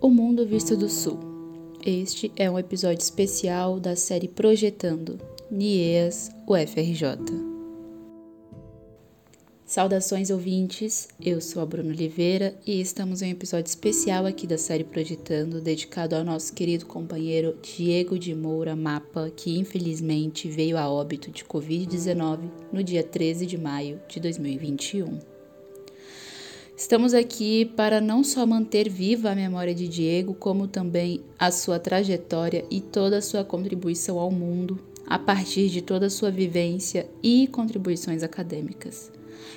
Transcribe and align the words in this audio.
O 0.00 0.10
Mundo 0.10 0.46
Visto 0.46 0.76
do 0.76 0.88
Sul. 0.88 1.18
Este 1.84 2.30
é 2.36 2.48
um 2.48 2.56
episódio 2.56 3.02
especial 3.02 3.80
da 3.80 3.96
série 3.96 4.28
Projetando, 4.28 5.18
NIEAS 5.50 6.30
UFRJ. 6.46 7.18
Saudações 9.66 10.30
ouvintes, 10.30 11.08
eu 11.20 11.40
sou 11.40 11.60
a 11.60 11.66
Bruna 11.66 11.90
Oliveira 11.90 12.56
e 12.64 12.80
estamos 12.80 13.22
em 13.22 13.30
um 13.30 13.32
episódio 13.32 13.68
especial 13.68 14.24
aqui 14.24 14.46
da 14.46 14.56
série 14.56 14.84
Projetando, 14.84 15.60
dedicado 15.60 16.14
ao 16.14 16.22
nosso 16.22 16.52
querido 16.52 16.86
companheiro 16.86 17.58
Diego 17.60 18.16
de 18.16 18.36
Moura 18.36 18.76
Mapa, 18.76 19.32
que 19.34 19.58
infelizmente 19.58 20.48
veio 20.48 20.78
a 20.78 20.88
óbito 20.88 21.32
de 21.32 21.44
Covid-19 21.44 22.48
no 22.72 22.84
dia 22.84 23.02
13 23.02 23.46
de 23.46 23.58
maio 23.58 24.00
de 24.08 24.20
2021. 24.20 25.37
Estamos 26.78 27.12
aqui 27.12 27.64
para 27.64 28.00
não 28.00 28.22
só 28.22 28.46
manter 28.46 28.88
viva 28.88 29.30
a 29.30 29.34
memória 29.34 29.74
de 29.74 29.88
Diego, 29.88 30.32
como 30.32 30.68
também 30.68 31.20
a 31.36 31.50
sua 31.50 31.76
trajetória 31.76 32.64
e 32.70 32.80
toda 32.80 33.18
a 33.18 33.20
sua 33.20 33.42
contribuição 33.42 34.16
ao 34.16 34.30
mundo 34.30 34.78
a 35.04 35.18
partir 35.18 35.70
de 35.70 35.82
toda 35.82 36.06
a 36.06 36.10
sua 36.10 36.30
vivência 36.30 37.10
e 37.20 37.48
contribuições 37.48 38.22
acadêmicas. 38.22 39.10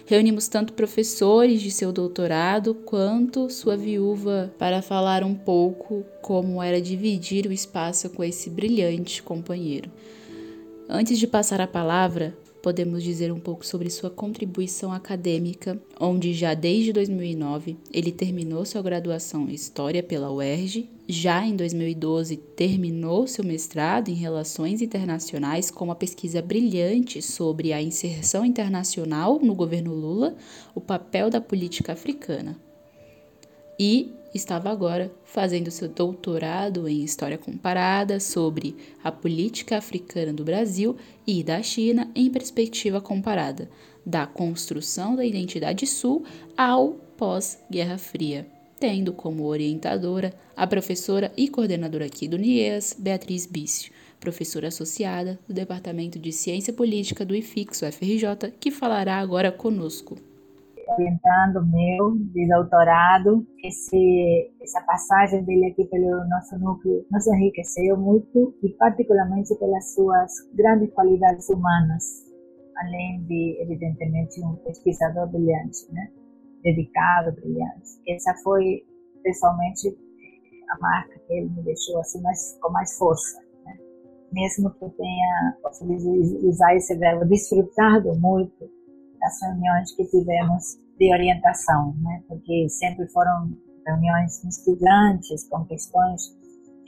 Reunimos 0.07 0.48
tanto 0.48 0.73
professores 0.73 1.62
de 1.62 1.70
seu 1.70 1.91
doutorado 1.91 2.73
quanto 2.73 3.51
sua 3.51 3.77
viúva 3.77 4.51
para 4.57 4.81
falar 4.81 5.23
um 5.23 5.35
pouco 5.35 6.03
como 6.23 6.62
era 6.62 6.81
dividir 6.81 7.45
o 7.45 7.53
espaço 7.53 8.09
com 8.09 8.23
esse 8.23 8.49
brilhante 8.49 9.21
companheiro. 9.21 9.91
Antes 10.90 11.20
de 11.20 11.27
passar 11.27 11.62
a 11.62 11.67
palavra, 11.67 12.35
podemos 12.61 13.03
dizer 13.03 13.31
um 13.31 13.39
pouco 13.39 13.65
sobre 13.65 13.89
sua 13.89 14.09
contribuição 14.09 14.91
acadêmica, 14.93 15.81
onde 15.99 16.33
já 16.33 16.53
desde 16.53 16.93
2009 16.93 17.77
ele 17.91 18.11
terminou 18.11 18.65
sua 18.65 18.81
graduação 18.81 19.49
em 19.49 19.53
História 19.53 20.04
pela 20.04 20.31
UERJ, 20.31 20.89
já 21.07 21.45
em 21.45 21.55
2012 21.55 22.37
terminou 22.37 23.27
seu 23.27 23.43
mestrado 23.43 24.09
em 24.09 24.13
Relações 24.13 24.82
Internacionais 24.82 25.70
com 25.70 25.85
uma 25.85 25.95
pesquisa 25.95 26.41
brilhante 26.41 27.21
sobre 27.21 27.73
a 27.73 27.82
inserção 27.82 28.45
internacional 28.45 29.39
no 29.41 29.55
governo 29.55 29.93
Lula, 29.93 30.35
o 30.73 30.79
papel 30.79 31.29
da 31.29 31.41
política 31.41 31.93
africana. 31.93 32.57
E 33.79 34.13
estava 34.33 34.69
agora 34.69 35.11
fazendo 35.25 35.71
seu 35.71 35.89
doutorado 35.89 36.87
em 36.87 37.03
História 37.03 37.37
Comparada 37.37 38.19
sobre 38.19 38.75
a 39.03 39.11
política 39.11 39.77
africana 39.77 40.33
do 40.33 40.43
Brasil 40.43 40.95
e 41.25 41.43
da 41.43 41.61
China 41.61 42.09
em 42.15 42.29
perspectiva 42.29 43.01
comparada, 43.01 43.69
da 44.05 44.25
construção 44.25 45.15
da 45.15 45.25
identidade 45.25 45.85
sul 45.85 46.23
ao 46.57 46.93
pós-Guerra 47.17 47.97
Fria, 47.97 48.47
tendo 48.79 49.13
como 49.13 49.45
orientadora 49.45 50.33
a 50.55 50.65
professora 50.65 51.31
e 51.37 51.47
coordenadora 51.47 52.05
aqui 52.05 52.27
do 52.27 52.37
NIES, 52.37 52.95
Beatriz 52.97 53.45
Bício, 53.45 53.91
professora 54.19 54.69
associada 54.69 55.39
do 55.47 55.53
Departamento 55.53 56.17
de 56.17 56.31
Ciência 56.31 56.73
Política 56.73 57.25
do 57.25 57.35
IFIX, 57.35 57.81
UFRJ, 57.81 58.53
que 58.59 58.71
falará 58.71 59.17
agora 59.17 59.51
conosco 59.51 60.17
orientando 60.87 61.65
meu 61.65 62.18
de 62.34 62.48
doutorado. 62.48 63.46
Esse, 63.63 64.51
essa 64.62 64.81
passagem 64.81 65.44
dele 65.44 65.68
aqui 65.68 65.85
pelo 65.85 66.28
nosso 66.28 66.57
núcleo 66.59 67.06
nos 67.12 67.28
enriqueceu 67.28 67.97
muito 67.97 68.53
e 68.63 68.69
particularmente 68.69 69.53
pelas 69.56 69.94
suas 69.94 70.31
grandes 70.53 70.94
qualidades 70.94 71.50
humanas, 71.50 72.03
além 72.78 73.23
de, 73.23 73.57
evidentemente, 73.62 74.41
um 74.44 74.56
pesquisador 74.57 75.28
brilhante, 75.28 75.91
né? 75.91 76.09
dedicado, 76.63 77.31
brilhante. 77.34 78.00
Essa 78.07 78.34
foi, 78.44 78.84
pessoalmente, 79.23 79.97
a 80.69 80.79
marca 80.79 81.19
que 81.28 81.34
ele 81.34 81.50
me 81.50 81.63
deixou 81.63 82.00
assim 82.00 82.22
mais, 82.22 82.57
com 82.62 82.72
mais 82.72 82.97
força. 82.97 83.40
Né? 83.66 83.78
Mesmo 84.31 84.69
que 84.72 84.84
eu 84.84 84.89
tenha, 84.89 85.57
posso 85.61 85.85
usar 86.47 86.75
esse 86.75 86.95
verbo, 86.95 87.25
desfrutado 87.25 88.13
muito 88.19 88.69
das 89.21 89.41
reuniões 89.41 89.95
que 89.95 90.03
tivemos 90.05 90.77
de 90.97 91.13
orientação, 91.13 91.95
né? 92.01 92.23
porque 92.27 92.67
sempre 92.69 93.07
foram 93.07 93.51
reuniões 93.85 94.43
instigantes, 94.43 95.47
com 95.47 95.63
questões 95.65 96.35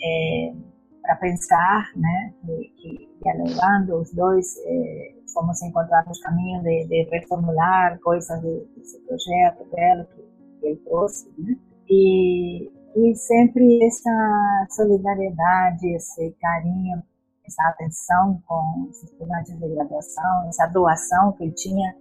é, 0.04 0.54
para 1.02 1.16
pensar, 1.18 1.92
né? 1.96 2.34
que, 2.42 2.74
que 2.78 3.10
dialogando 3.24 4.02
os 4.02 4.12
dois 4.14 4.46
é, 4.66 5.16
fomos 5.34 5.62
encontrar 5.62 6.06
os 6.10 6.20
caminhos 6.20 6.64
de, 6.64 6.86
de 6.88 7.10
reformular 7.10 8.00
coisas 8.02 8.42
de, 8.42 8.66
desse 8.76 9.00
projeto 9.02 9.64
dela 9.72 10.06
que, 10.06 10.22
que 10.60 10.66
ele 10.68 10.76
trouxe, 10.78 11.32
né? 11.38 11.56
e, 11.90 12.72
e 12.96 13.16
sempre 13.16 13.84
essa 13.86 14.68
solidariedade, 14.70 15.88
esse 15.96 16.32
carinho, 16.40 17.02
essa 17.46 17.64
atenção 17.70 18.42
com 18.48 18.88
os 18.90 19.04
estudantes 19.04 19.58
de 19.60 19.68
graduação, 19.68 20.48
essa 20.48 20.68
doação 20.68 21.34
que 21.34 21.44
ele 21.44 21.54
tinha 21.54 21.96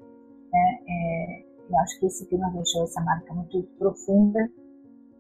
né? 0.53 0.79
É, 0.89 1.45
eu 1.71 1.79
acho 1.79 2.01
que 2.01 2.07
isso 2.07 2.27
que 2.27 2.37
nos 2.37 2.53
deixou 2.53 2.85
essa 2.85 3.01
marca 3.01 3.33
muito 3.33 3.63
profunda 3.79 4.51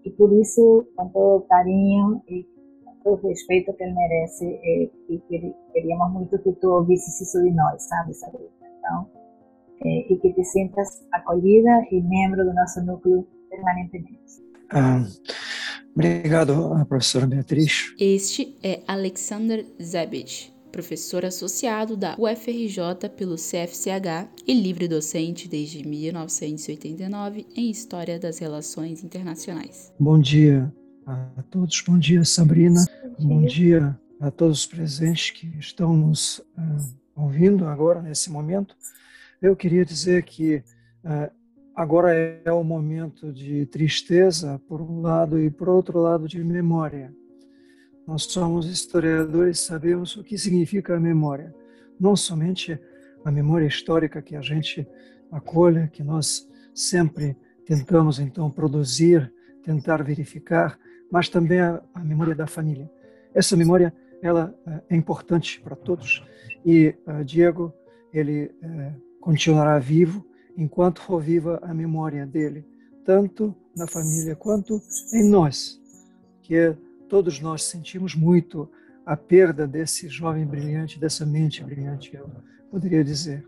e 0.05 0.11
por 0.11 0.33
isso, 0.33 0.87
com 0.97 1.09
todo 1.09 1.37
o 1.39 1.41
carinho 1.43 2.23
e 2.29 2.45
com 2.85 2.95
todo 3.05 3.25
o 3.25 3.29
respeito 3.29 3.73
que 3.75 3.85
ele 3.85 3.95
merece, 3.95 4.45
é, 4.47 4.91
e 5.09 5.19
queríamos 5.73 6.13
muito 6.13 6.39
que 6.39 6.53
tu 6.53 6.71
ouvisses 6.71 7.21
isso 7.21 7.43
de 7.43 7.51
nós, 7.53 7.83
sabe, 7.85 8.13
Sabrina? 8.15 8.51
Então, 8.79 9.09
é, 9.85 10.13
e 10.13 10.17
que 10.17 10.33
te 10.33 10.45
sintas 10.45 11.07
acolhida 11.13 11.87
e 11.91 12.01
membro 12.01 12.45
do 12.45 12.53
nosso 12.53 12.83
núcleo 12.85 13.27
permanentemente. 13.49 14.43
Ah, 14.71 15.05
obrigado, 15.95 16.55
professora 16.89 17.27
Beatriz. 17.27 17.95
Este 18.01 18.57
é 18.63 18.83
Alexander 18.89 19.65
Zebich, 19.81 20.53
professor 20.73 21.25
associado 21.25 21.97
da 21.97 22.17
UFRJ 22.19 23.11
pelo 23.15 23.37
CFCH 23.37 24.29
e 24.47 24.55
livre 24.55 24.89
docente 24.89 25.47
desde 25.47 25.87
1989 25.87 27.47
em 27.55 27.71
História 27.71 28.19
das 28.19 28.39
Relações 28.39 29.05
Internacionais. 29.05 29.93
Bom 30.01 30.19
dia 30.19 30.73
a 31.07 31.43
todos, 31.51 31.83
bom 31.87 31.99
dia 31.99 32.25
Sabrina, 32.25 32.85
bom 33.21 33.43
dia 33.43 33.99
a 34.19 34.31
todos 34.31 34.61
os 34.61 34.67
presentes 34.67 35.31
que 35.31 35.47
estão 35.59 35.95
nos 35.95 36.39
uh, 36.39 36.97
ouvindo 37.15 37.67
agora 37.67 38.01
nesse 38.01 38.31
momento. 38.31 38.75
Eu 39.43 39.55
queria 39.55 39.85
dizer 39.85 40.23
que 40.23 40.63
uh, 41.05 41.31
agora 41.77 42.15
é 42.15 42.53
o 42.53 42.65
momento 42.65 43.31
de 43.31 43.67
tristeza 43.67 44.59
por 44.67 44.81
um 44.81 45.03
lado 45.03 45.39
e 45.39 45.51
por 45.51 45.69
outro 45.69 45.99
lado 46.01 46.27
de 46.27 46.43
memória 46.43 47.13
nós 48.07 48.25
somos 48.25 48.67
historiadores, 48.67 49.61
sabemos 49.61 50.17
o 50.17 50.25
que 50.25 50.37
significa 50.37 50.97
a 50.97 51.01
memória. 51.01 51.55
Não 51.99 52.17
somente 52.17 52.79
a 53.25 53.31
memória 53.31 53.67
histórica 53.67 54.21
que 54.21 54.35
a 54.35 54.41
gente 54.41 54.87
acolhe, 55.31 55.89
que 55.89 56.03
nós 56.03 56.49
sempre 56.75 57.37
tentamos 57.65 58.19
então 58.19 58.51
produzir, 58.51 59.33
tentar 59.63 60.03
verificar, 60.03 60.79
mas 61.11 61.29
também 61.29 61.61
a, 61.61 61.81
a 61.95 62.01
memória 62.01 62.35
da 62.35 62.47
família. 62.47 62.91
Essa 63.35 63.57
memória 63.57 63.95
ela 64.23 64.55
eh, 64.67 64.83
é 64.91 64.97
importante 64.97 65.61
para 65.61 65.75
todos 65.75 66.25
e 66.65 66.95
uh, 67.07 67.25
Diego 67.25 67.73
ele 68.13 68.47
uh, 68.63 69.19
continuará 69.21 69.79
vivo 69.79 70.25
enquanto 70.57 71.01
for 71.01 71.21
viva 71.21 71.59
a 71.63 71.75
memória 71.75 72.27
dele, 72.27 72.65
tanto 73.05 73.55
na 73.77 73.87
família 73.87 74.37
quanto 74.37 74.81
em 75.13 75.29
nós, 75.29 75.81
que 76.43 76.55
é 76.55 76.77
todos 77.13 77.39
nós 77.41 77.65
sentimos 77.65 78.15
muito 78.15 78.71
a 79.05 79.15
perda 79.15 79.69
desse 79.69 80.09
jovem 80.09 80.47
brilhante, 80.47 80.99
dessa 80.99 81.27
mente 81.27 81.63
brilhante, 81.63 82.17
eu 82.17 82.27
poderia 82.71 83.05
dizer. 83.05 83.47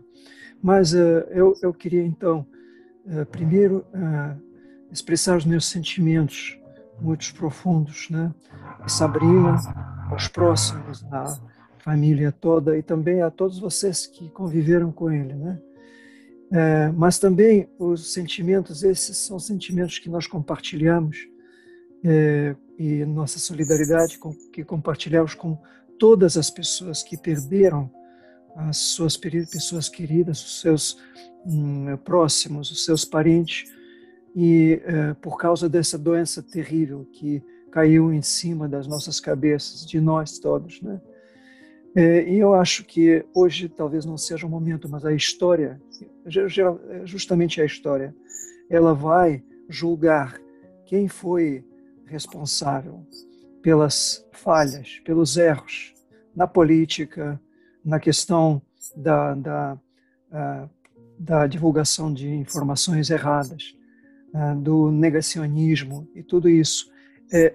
Mas 0.61 0.93
uh, 0.93 1.25
eu, 1.31 1.55
eu 1.63 1.73
queria 1.73 2.03
então, 2.03 2.45
uh, 3.07 3.25
primeiro, 3.25 3.83
uh, 3.91 4.39
expressar 4.91 5.35
os 5.35 5.45
meus 5.45 5.65
sentimentos 5.65 6.59
muito 7.01 7.33
profundos, 7.33 8.07
né? 8.11 8.31
A 8.81 8.87
Sabrina, 8.87 9.55
aos 10.11 10.27
próximos, 10.27 11.03
a 11.11 11.35
família 11.79 12.31
toda 12.31 12.77
e 12.77 12.83
também 12.83 13.23
a 13.23 13.31
todos 13.31 13.57
vocês 13.57 14.05
que 14.05 14.29
conviveram 14.29 14.91
com 14.91 15.11
ele, 15.11 15.33
né? 15.33 15.59
Mas 16.95 17.17
também 17.17 17.67
os 17.79 18.13
sentimentos, 18.13 18.83
esses 18.83 19.17
são 19.17 19.39
sentimentos 19.39 19.97
que 19.97 20.07
nós 20.07 20.27
compartilhamos 20.27 21.27
e 22.77 23.05
nossa 23.05 23.39
solidariedade 23.39 24.17
com, 24.17 24.33
que 24.51 24.63
compartilhamos 24.63 25.33
com 25.33 25.57
todas 25.97 26.37
as 26.37 26.49
pessoas 26.49 27.03
que 27.03 27.17
perderam 27.17 27.89
as 28.55 28.77
suas 28.77 29.17
pessoas 29.17 29.89
queridas, 29.89 30.43
os 30.43 30.61
seus 30.61 30.97
hum, 31.45 31.97
próximos, 32.03 32.71
os 32.71 32.85
seus 32.85 33.03
parentes, 33.03 33.69
e 34.35 34.81
é, 34.85 35.13
por 35.15 35.37
causa 35.37 35.69
dessa 35.69 35.97
doença 35.97 36.41
terrível 36.41 37.07
que 37.11 37.43
caiu 37.71 38.13
em 38.13 38.21
cima 38.21 38.67
das 38.67 38.87
nossas 38.87 39.19
cabeças, 39.19 39.85
de 39.85 39.99
nós 39.99 40.39
todos, 40.39 40.81
né? 40.81 41.01
É, 41.97 42.29
e 42.29 42.39
eu 42.39 42.53
acho 42.53 42.83
que 42.83 43.25
hoje 43.33 43.69
talvez 43.69 44.03
não 44.03 44.17
seja 44.17 44.45
o 44.45 44.49
momento, 44.49 44.89
mas 44.89 45.05
a 45.05 45.13
história, 45.13 45.81
justamente 47.05 47.61
a 47.61 47.65
história, 47.65 48.13
ela 48.69 48.93
vai 48.93 49.41
julgar 49.69 50.37
quem 50.85 51.07
foi 51.07 51.63
responsável 52.05 53.05
pelas 53.61 54.25
falhas, 54.31 54.99
pelos 55.03 55.37
erros 55.37 55.93
na 56.35 56.47
política, 56.47 57.39
na 57.83 57.99
questão 57.99 58.61
da, 58.95 59.33
da, 59.33 59.79
uh, 60.31 60.69
da 61.17 61.47
divulgação 61.47 62.13
de 62.13 62.29
informações 62.29 63.09
erradas, 63.09 63.75
uh, 64.33 64.59
do 64.59 64.91
negacionismo 64.91 66.07
e 66.13 66.21
tudo 66.21 66.49
isso, 66.49 66.91
é, 67.31 67.53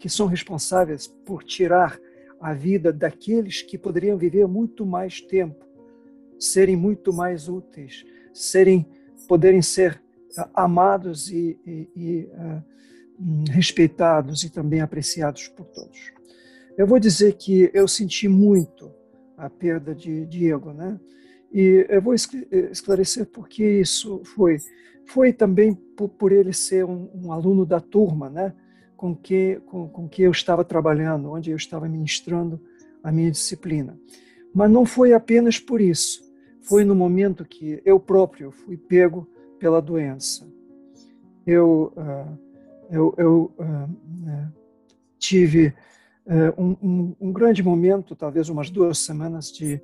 que 0.00 0.08
são 0.08 0.26
responsáveis 0.26 1.06
por 1.06 1.42
tirar 1.42 1.98
a 2.40 2.52
vida 2.52 2.92
daqueles 2.92 3.62
que 3.62 3.78
poderiam 3.78 4.18
viver 4.18 4.46
muito 4.46 4.84
mais 4.84 5.20
tempo, 5.20 5.64
serem 6.38 6.76
muito 6.76 7.12
mais 7.12 7.48
úteis, 7.48 8.04
serem 8.32 8.86
poderem 9.26 9.60
ser 9.60 10.00
amados 10.54 11.30
e, 11.30 11.58
e, 11.66 11.90
e 11.96 12.28
respeitados 13.50 14.44
e 14.44 14.50
também 14.50 14.80
apreciados 14.80 15.48
por 15.48 15.66
todos. 15.66 16.12
Eu 16.76 16.86
vou 16.86 16.98
dizer 16.98 17.34
que 17.34 17.70
eu 17.74 17.88
senti 17.88 18.28
muito 18.28 18.90
a 19.36 19.50
perda 19.50 19.94
de 19.94 20.24
Diego, 20.26 20.72
né? 20.72 20.98
E 21.52 21.86
eu 21.88 22.02
vou 22.02 22.14
esclarecer 22.14 23.26
por 23.26 23.48
que 23.48 23.64
isso 23.64 24.22
foi. 24.24 24.58
Foi 25.06 25.32
também 25.32 25.74
por, 25.74 26.08
por 26.08 26.32
ele 26.32 26.52
ser 26.52 26.84
um, 26.84 27.08
um, 27.14 27.32
aluno 27.32 27.64
da 27.64 27.80
turma, 27.80 28.28
né? 28.28 28.54
Com 28.96 29.14
que, 29.16 29.60
com, 29.66 29.88
com 29.88 30.08
que 30.08 30.22
eu 30.22 30.30
estava 30.30 30.64
trabalhando, 30.64 31.30
onde 31.30 31.50
eu 31.50 31.56
estava 31.56 31.88
ministrando 31.88 32.60
a 33.02 33.10
minha 33.10 33.30
disciplina. 33.30 33.98
Mas 34.54 34.70
não 34.70 34.84
foi 34.84 35.12
apenas 35.12 35.58
por 35.58 35.80
isso. 35.80 36.22
Foi 36.62 36.84
no 36.84 36.94
momento 36.94 37.44
que 37.44 37.80
eu 37.84 37.98
próprio 37.98 38.50
fui 38.50 38.76
pego 38.76 39.26
pela 39.58 39.80
doença. 39.80 40.46
Eu, 41.46 41.92
uh, 41.96 42.38
eu, 42.90 43.14
eu 43.18 43.52
uh, 43.58 44.52
tive 45.18 45.74
uh, 46.26 46.62
um, 46.62 46.76
um, 46.82 47.16
um, 47.20 47.32
grande 47.32 47.62
momento, 47.62 48.16
talvez 48.16 48.48
umas 48.48 48.70
duas 48.70 48.98
semanas 48.98 49.52
de, 49.52 49.80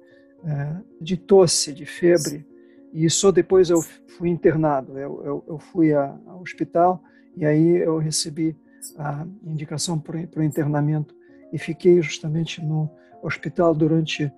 de 1.00 1.16
tosse, 1.16 1.72
de 1.72 1.86
febre, 1.86 2.46
e 2.92 3.08
só 3.08 3.32
depois 3.32 3.70
eu 3.70 3.80
fui 4.16 4.28
internado. 4.28 4.98
Eu, 4.98 5.22
eu, 5.24 5.44
eu 5.48 5.58
fui 5.58 5.92
ao 5.92 6.40
hospital 6.40 7.02
e 7.36 7.44
aí 7.44 7.76
eu 7.78 7.98
recebi 7.98 8.56
a 8.98 9.26
indicação 9.42 9.98
para 9.98 10.16
o 10.36 10.42
internamento 10.42 11.14
e 11.52 11.58
fiquei 11.58 12.00
justamente 12.02 12.62
no 12.62 12.90
hospital 13.22 13.74
durante 13.74 14.30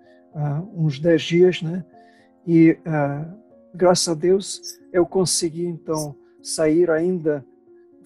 uns 0.75 0.99
dez 0.99 1.23
dias, 1.23 1.61
né? 1.61 1.85
E 2.47 2.79
graças 3.75 4.09
a 4.09 4.15
Deus 4.15 4.79
eu 4.93 5.05
consegui 5.05 5.67
então 5.67 6.17
sair 6.41 6.91
ainda 6.91 7.45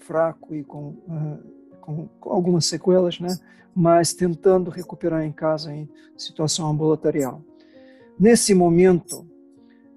fraco 0.01 0.55
e 0.55 0.65
com, 0.65 0.89
uh, 0.89 1.39
com, 1.81 2.09
com, 2.19 2.31
algumas 2.31 2.67
sequelas, 2.67 3.21
né? 3.21 3.39
mas 3.75 4.13
tentando 4.13 4.71
recuperar 4.71 5.25
em 5.25 5.33
casa 5.33 5.73
em 5.73 5.89
situação 6.17 6.69
ambulatorial. 6.69 7.43
Nesse 8.19 8.55
momento 8.55 9.27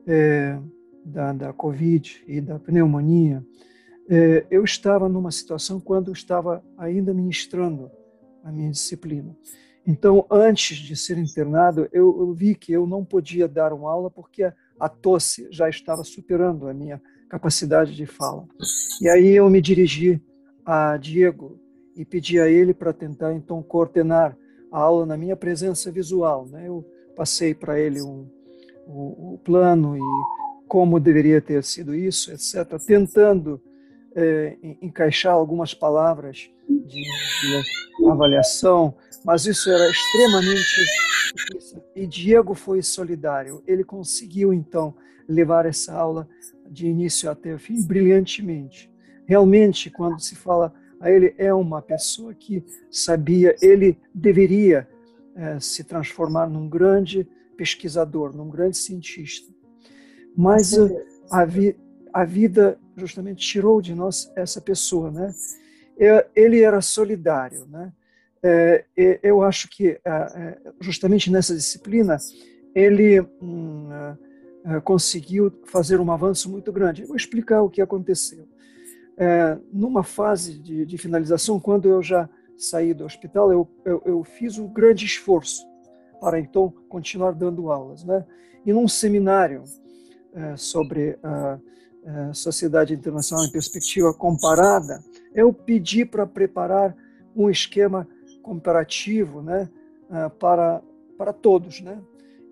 é, 0.07 0.57
da, 1.03 1.33
da 1.33 1.53
Covid 1.53 2.23
e 2.27 2.39
da 2.39 2.59
pneumonia, 2.59 3.43
é, 4.09 4.45
eu 4.49 4.63
estava 4.63 5.09
numa 5.09 5.31
situação 5.31 5.79
quando 5.79 6.09
eu 6.09 6.13
estava 6.13 6.63
ainda 6.77 7.13
ministrando 7.13 7.89
a 8.43 8.51
minha 8.51 8.69
disciplina. 8.69 9.35
Então, 9.85 10.25
antes 10.29 10.77
de 10.77 10.95
ser 10.95 11.17
internado, 11.17 11.89
eu, 11.91 12.17
eu 12.19 12.33
vi 12.33 12.55
que 12.55 12.71
eu 12.71 12.87
não 12.87 13.03
podia 13.03 13.47
dar 13.47 13.73
uma 13.73 13.91
aula 13.91 14.09
porque 14.09 14.43
a, 14.43 14.53
a 14.79 14.87
tosse 14.87 15.47
já 15.51 15.67
estava 15.67 16.03
superando 16.03 16.67
a 16.67 16.73
minha 16.73 17.01
capacidade 17.29 17.95
de 17.95 18.05
fala. 18.05 18.45
E 19.01 19.09
aí 19.09 19.35
eu 19.35 19.49
me 19.49 19.61
dirigi 19.61 20.21
a 20.65 20.97
Diego 20.97 21.59
e 21.95 22.05
pedi 22.05 22.39
a 22.39 22.47
ele 22.47 22.73
para 22.73 22.93
tentar 22.93 23.33
então 23.33 23.61
coordenar 23.61 24.37
a 24.71 24.79
aula 24.79 25.05
na 25.05 25.17
minha 25.17 25.35
presença 25.35 25.91
visual. 25.91 26.47
Né? 26.47 26.67
Eu 26.67 26.85
passei 27.15 27.53
para 27.53 27.79
ele 27.79 28.01
um, 28.01 28.27
o, 28.87 29.33
o, 29.33 29.39
plano 29.43 29.97
e 29.97 30.01
como 30.67 30.99
deveria 30.99 31.39
ter 31.39 31.63
sido 31.63 31.93
isso, 31.93 32.31
etc., 32.31 32.79
tentando 32.85 33.61
é, 34.15 34.57
encaixar 34.81 35.33
algumas 35.33 35.73
palavras 35.73 36.49
de, 36.67 37.03
de 37.03 38.09
avaliação, 38.09 38.95
mas 39.23 39.45
isso 39.45 39.69
era 39.69 39.89
extremamente 39.89 40.75
difícil. 41.35 41.83
E 41.95 42.07
Diego 42.07 42.53
foi 42.55 42.81
solidário. 42.81 43.63
Ele 43.67 43.83
conseguiu 43.83 44.53
então 44.53 44.95
levar 45.27 45.65
essa 45.65 45.93
aula 45.93 46.27
de 46.73 46.87
início 46.87 47.29
até 47.29 47.53
o 47.53 47.59
fim 47.59 47.81
brilhantemente. 47.85 48.91
Realmente, 49.25 49.89
quando 49.89 50.19
se 50.19 50.35
fala 50.35 50.73
a 50.99 51.09
ele, 51.09 51.33
é 51.37 51.53
uma 51.53 51.81
pessoa 51.81 52.33
que 52.33 52.63
sabia, 52.89 53.55
ele 53.61 53.97
deveria 54.13 54.87
é, 55.35 55.59
se 55.59 55.83
transformar 55.83 56.47
num 56.49 56.67
grande 56.67 57.27
pesquisador, 57.55 58.35
num 58.35 58.49
grande 58.49 58.77
cientista. 58.77 59.53
Mas 60.35 60.73
a, 61.31 61.45
vi, 61.45 61.75
a 62.11 62.25
vida 62.25 62.79
justamente 62.97 63.45
tirou 63.45 63.81
de 63.81 63.93
nós 63.93 64.31
essa 64.35 64.59
pessoa, 64.59 65.11
né? 65.11 65.33
Ele 66.35 66.61
era 66.61 66.81
solidário, 66.81 67.67
né? 67.67 67.93
É, 68.41 68.83
eu 69.23 69.41
acho 69.41 69.69
que 69.69 69.99
é, 70.03 70.57
justamente 70.81 71.31
nessa 71.31 71.55
disciplina 71.55 72.17
ele 72.75 73.21
hum, 73.41 73.87
eh, 74.65 74.79
conseguiu 74.79 75.51
fazer 75.65 75.99
um 75.99 76.09
avanço 76.09 76.49
muito 76.49 76.71
grande. 76.71 77.03
Vou 77.03 77.17
explicar 77.17 77.61
o 77.61 77.69
que 77.69 77.81
aconteceu. 77.81 78.47
É, 79.17 79.57
numa 79.71 80.03
fase 80.03 80.57
de, 80.57 80.85
de, 80.85 80.97
finalização, 80.97 81.59
quando 81.59 81.87
eu 81.89 82.01
já 82.01 82.29
saí 82.57 82.93
do 82.93 83.03
hospital, 83.03 83.51
eu, 83.51 83.67
eu, 83.83 84.01
eu, 84.05 84.23
fiz 84.23 84.57
um 84.57 84.67
grande 84.67 85.05
esforço 85.05 85.63
para 86.19 86.39
então 86.39 86.73
continuar 86.87 87.33
dando 87.33 87.71
aulas. 87.71 88.05
Né? 88.05 88.25
E 88.65 88.71
num 88.71 88.87
seminário 88.87 89.63
é, 90.33 90.55
sobre 90.55 91.19
a, 91.21 91.59
a, 92.05 92.33
Sociedade 92.33 92.93
Internacional 92.93 93.45
em 93.45 93.51
Perspectiva 93.51 94.13
Comparada, 94.13 95.03
eu 95.35 95.53
pedi 95.53 96.05
para 96.05 96.25
preparar 96.25 96.95
um 97.35 97.49
esquema 97.49 98.07
comparativo 98.41 99.41
né, 99.41 99.69
para, 100.39 100.81
para 101.17 101.33
todos, 101.33 101.81
né? 101.81 101.99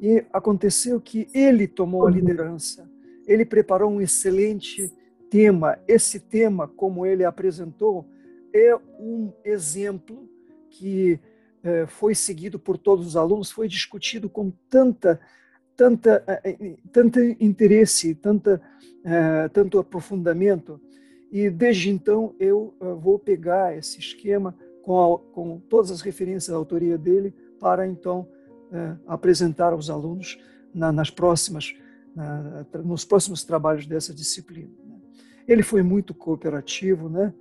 E 0.01 0.25
aconteceu 0.33 0.99
que 0.99 1.27
ele 1.31 1.67
tomou 1.67 2.01
a 2.01 2.05
uhum. 2.05 2.11
liderança. 2.11 2.89
Ele 3.27 3.45
preparou 3.45 3.91
um 3.91 4.01
excelente 4.01 4.91
tema. 5.29 5.77
Esse 5.87 6.19
tema, 6.19 6.67
como 6.67 7.05
ele 7.05 7.23
apresentou, 7.23 8.09
é 8.51 8.75
um 8.99 9.31
exemplo 9.45 10.27
que 10.71 11.19
eh, 11.63 11.85
foi 11.85 12.15
seguido 12.15 12.57
por 12.57 12.77
todos 12.77 13.05
os 13.05 13.15
alunos, 13.15 13.51
foi 13.51 13.67
discutido 13.67 14.27
com 14.27 14.51
tanta, 14.67 15.19
tanta, 15.75 16.23
eh, 16.43 16.75
tanto 16.91 17.19
interesse, 17.39 18.15
tanta, 18.15 18.59
eh, 19.05 19.49
tanto 19.49 19.77
aprofundamento. 19.77 20.81
E 21.31 21.49
desde 21.49 21.91
então 21.91 22.35
eu 22.39 22.73
vou 22.99 23.19
pegar 23.19 23.77
esse 23.77 23.99
esquema 23.99 24.57
com, 24.81 24.99
a, 24.99 25.19
com 25.31 25.59
todas 25.59 25.91
as 25.91 26.01
referências 26.01 26.47
da 26.47 26.57
autoria 26.57 26.97
dele 26.97 27.33
para 27.59 27.87
então 27.87 28.27
apresentar 29.07 29.73
aos 29.73 29.89
alunos 29.89 30.39
na, 30.73 30.91
nas 30.91 31.09
próximas, 31.09 31.73
na, 32.15 32.65
nos 32.83 33.03
próximos 33.03 33.43
trabalhos 33.43 33.85
dessa 33.85 34.13
disciplina. 34.13 34.71
Né? 34.85 34.95
Ele 35.47 35.63
foi 35.63 35.83
muito 35.83 36.13
cooperativo, 36.13 37.09
né? 37.09 37.33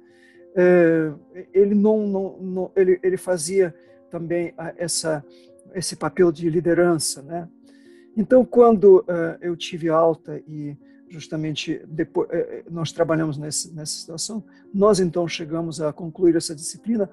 É, 0.57 1.13
ele 1.55 1.77
não, 1.77 2.09
não, 2.09 2.39
não, 2.41 2.73
ele, 2.75 2.99
ele 3.05 3.17
fazia 3.17 3.73
também 4.11 4.53
essa 4.77 5.25
esse 5.75 5.97
papel 5.97 6.33
de 6.33 6.49
liderança, 6.49 7.23
né? 7.23 7.49
Então, 8.17 8.45
quando 8.45 9.01
uh, 9.01 9.39
eu 9.41 9.57
tive 9.57 9.89
alta 9.89 10.43
e 10.47 10.77
justamente 11.09 11.81
depois 11.87 12.29
uh, 12.29 12.65
nós 12.71 12.93
trabalhamos 12.93 13.39
nesse, 13.39 13.75
nessa 13.75 13.93
situação, 13.93 14.45
nós 14.75 15.01
então 15.01 15.27
chegamos 15.29 15.81
a 15.81 15.93
concluir 15.93 16.37
essa 16.37 16.55
disciplina 16.55 17.09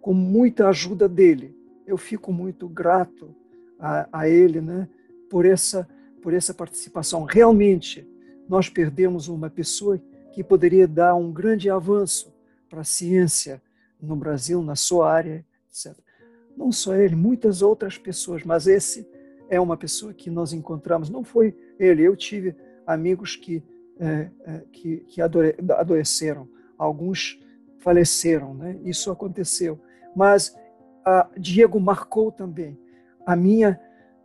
com 0.00 0.14
muita 0.14 0.68
ajuda 0.68 1.08
dele. 1.08 1.56
Eu 1.86 1.96
fico 1.96 2.32
muito 2.32 2.68
grato 2.68 3.34
a, 3.78 4.08
a 4.12 4.28
ele, 4.28 4.60
né, 4.60 4.88
por 5.30 5.44
essa 5.44 5.88
por 6.22 6.34
essa 6.34 6.52
participação. 6.52 7.24
Realmente, 7.24 8.06
nós 8.48 8.68
perdemos 8.68 9.28
uma 9.28 9.48
pessoa 9.48 10.00
que 10.32 10.42
poderia 10.42 10.86
dar 10.86 11.14
um 11.14 11.32
grande 11.32 11.70
avanço 11.70 12.34
para 12.68 12.80
a 12.80 12.84
ciência 12.84 13.62
no 14.00 14.16
Brasil, 14.16 14.62
na 14.62 14.76
sua 14.76 15.10
área, 15.10 15.44
etc. 15.68 15.96
Não 16.56 16.70
só 16.70 16.94
ele, 16.94 17.14
muitas 17.14 17.62
outras 17.62 17.96
pessoas, 17.96 18.42
mas 18.44 18.66
esse 18.66 19.08
é 19.48 19.60
uma 19.60 19.76
pessoa 19.76 20.12
que 20.12 20.30
nós 20.30 20.52
encontramos. 20.52 21.08
Não 21.08 21.24
foi 21.24 21.56
ele, 21.78 22.02
eu 22.02 22.16
tive 22.16 22.54
amigos 22.86 23.36
que, 23.36 23.62
é, 23.98 24.28
é, 24.44 24.62
que, 24.72 24.98
que 25.08 25.22
adoeceram, 25.22 26.48
alguns 26.76 27.40
faleceram, 27.78 28.54
né? 28.54 28.78
isso 28.84 29.10
aconteceu. 29.10 29.80
Mas 30.14 30.54
Diego 31.38 31.80
marcou 31.80 32.30
também 32.30 32.78
a 33.26 33.36
minha 33.36 33.78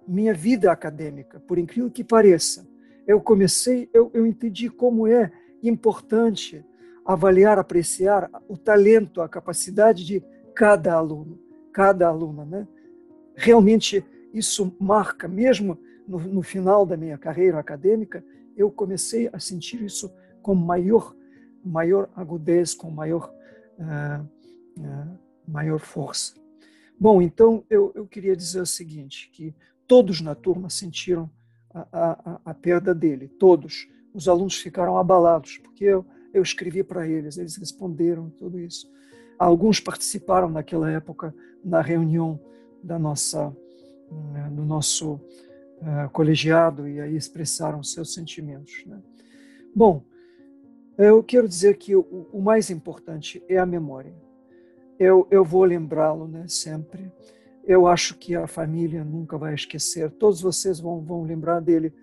minha 0.07 0.33
vida 0.33 0.71
acadêmica, 0.71 1.39
por 1.39 1.57
incrível 1.57 1.89
que 1.89 2.03
pareça. 2.03 2.67
Eu 3.07 3.21
comecei, 3.21 3.89
eu, 3.93 4.11
eu 4.13 4.25
entendi 4.25 4.69
como 4.69 5.07
é 5.07 5.31
importante 5.61 6.65
avaliar, 7.05 7.57
apreciar 7.57 8.29
o 8.47 8.57
talento, 8.57 9.21
a 9.21 9.29
capacidade 9.29 10.05
de 10.05 10.23
cada 10.55 10.93
aluno, 10.93 11.39
cada 11.71 12.07
aluna, 12.07 12.45
né? 12.45 12.67
Realmente 13.35 14.05
isso 14.33 14.75
marca, 14.79 15.27
mesmo 15.27 15.77
no, 16.07 16.19
no 16.19 16.41
final 16.41 16.85
da 16.85 16.95
minha 16.95 17.17
carreira 17.17 17.59
acadêmica, 17.59 18.23
eu 18.55 18.69
comecei 18.71 19.29
a 19.33 19.39
sentir 19.39 19.81
isso 19.83 20.13
com 20.41 20.53
maior, 20.53 21.15
maior 21.63 22.09
agudez, 22.15 22.73
com 22.73 22.89
maior, 22.89 23.33
uh, 23.79 24.23
uh, 24.79 25.19
maior 25.47 25.79
força. 25.79 26.35
Bom, 26.99 27.21
então 27.21 27.63
eu, 27.69 27.91
eu 27.95 28.07
queria 28.07 28.35
dizer 28.35 28.61
o 28.61 28.65
seguinte, 28.65 29.29
que 29.31 29.53
todos 29.87 30.21
na 30.21 30.35
turma 30.35 30.69
sentiram 30.69 31.29
a, 31.73 31.87
a, 31.91 32.41
a 32.45 32.53
perda 32.53 32.93
dele, 32.93 33.27
todos. 33.27 33.87
Os 34.13 34.27
alunos 34.27 34.55
ficaram 34.57 34.97
abalados, 34.97 35.57
porque 35.57 35.85
eu, 35.85 36.05
eu 36.33 36.41
escrevi 36.41 36.83
para 36.83 37.07
eles, 37.07 37.37
eles 37.37 37.57
responderam 37.57 38.29
tudo 38.29 38.59
isso. 38.59 38.89
Alguns 39.37 39.79
participaram 39.79 40.49
naquela 40.49 40.89
época 40.89 41.33
na 41.63 41.81
reunião 41.81 42.39
da 42.83 42.99
nossa, 42.99 43.55
eh, 44.35 44.49
do 44.49 44.63
nosso 44.63 45.13
uh, 45.13 46.09
colegiado 46.11 46.87
e 46.87 46.99
aí 46.99 47.15
expressaram 47.15 47.81
seus 47.81 48.13
sentimentos. 48.13 48.85
Né? 48.85 49.01
Bom, 49.75 50.03
eu 50.97 51.23
quero 51.23 51.47
dizer 51.47 51.77
que 51.77 51.95
o, 51.95 52.27
o 52.31 52.41
mais 52.41 52.69
importante 52.69 53.43
é 53.47 53.57
a 53.57 53.65
memória. 53.65 54.13
Eu, 54.99 55.27
eu 55.31 55.43
vou 55.43 55.63
lembrá-lo 55.63 56.27
né, 56.27 56.45
sempre. 56.47 57.11
Eu 57.63 57.87
acho 57.87 58.17
que 58.17 58.35
a 58.35 58.47
família 58.47 59.03
nunca 59.03 59.37
vai 59.37 59.53
esquecer. 59.53 60.11
Todos 60.11 60.41
vocês 60.41 60.79
vão, 60.79 61.01
vão 61.01 61.23
lembrar 61.23 61.59
dele. 61.59 61.93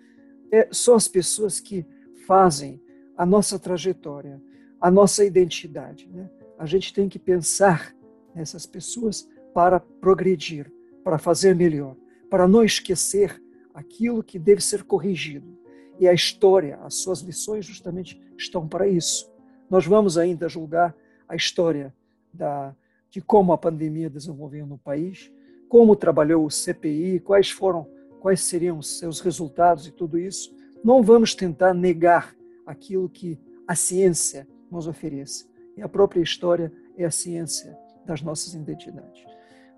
É, 0.50 0.68
só 0.70 0.94
as 0.94 1.06
pessoas 1.06 1.60
que 1.60 1.86
fazem 2.26 2.80
a 3.16 3.26
nossa 3.26 3.58
trajetória, 3.58 4.40
a 4.80 4.90
nossa 4.90 5.24
identidade. 5.24 6.08
Né? 6.12 6.28
A 6.58 6.66
gente 6.66 6.92
tem 6.92 7.08
que 7.08 7.18
pensar 7.18 7.94
nessas 8.34 8.66
pessoas 8.66 9.28
para 9.52 9.80
progredir, 9.80 10.72
para 11.04 11.18
fazer 11.18 11.54
melhor, 11.54 11.96
para 12.30 12.46
não 12.46 12.64
esquecer 12.64 13.40
aquilo 13.74 14.22
que 14.22 14.38
deve 14.38 14.60
ser 14.60 14.84
corrigido. 14.84 15.58
E 15.98 16.08
a 16.08 16.12
história, 16.14 16.78
as 16.82 16.94
suas 16.94 17.20
lições, 17.20 17.66
justamente 17.66 18.20
estão 18.38 18.66
para 18.66 18.88
isso. 18.88 19.30
Nós 19.68 19.86
vamos 19.86 20.16
ainda 20.16 20.48
julgar 20.48 20.96
a 21.28 21.36
história 21.36 21.94
da, 22.32 22.74
de 23.10 23.20
como 23.20 23.52
a 23.52 23.58
pandemia 23.58 24.08
desenvolveu 24.08 24.66
no 24.66 24.78
país, 24.78 25.32
como 25.68 25.96
trabalhou 25.96 26.44
o 26.44 26.50
CPI, 26.50 27.20
quais 27.20 27.50
foram, 27.50 27.86
quais 28.20 28.40
seriam 28.40 28.78
os 28.78 28.98
seus 28.98 29.20
resultados 29.20 29.86
e 29.86 29.92
tudo 29.92 30.18
isso. 30.18 30.54
Não 30.82 31.02
vamos 31.02 31.34
tentar 31.34 31.74
negar 31.74 32.34
aquilo 32.66 33.08
que 33.08 33.38
a 33.66 33.74
ciência 33.74 34.48
nos 34.70 34.86
oferece. 34.86 35.48
E 35.76 35.82
a 35.82 35.88
própria 35.88 36.20
história 36.20 36.72
é 36.96 37.04
a 37.04 37.10
ciência 37.10 37.76
das 38.04 38.22
nossas 38.22 38.54
identidades. 38.54 39.24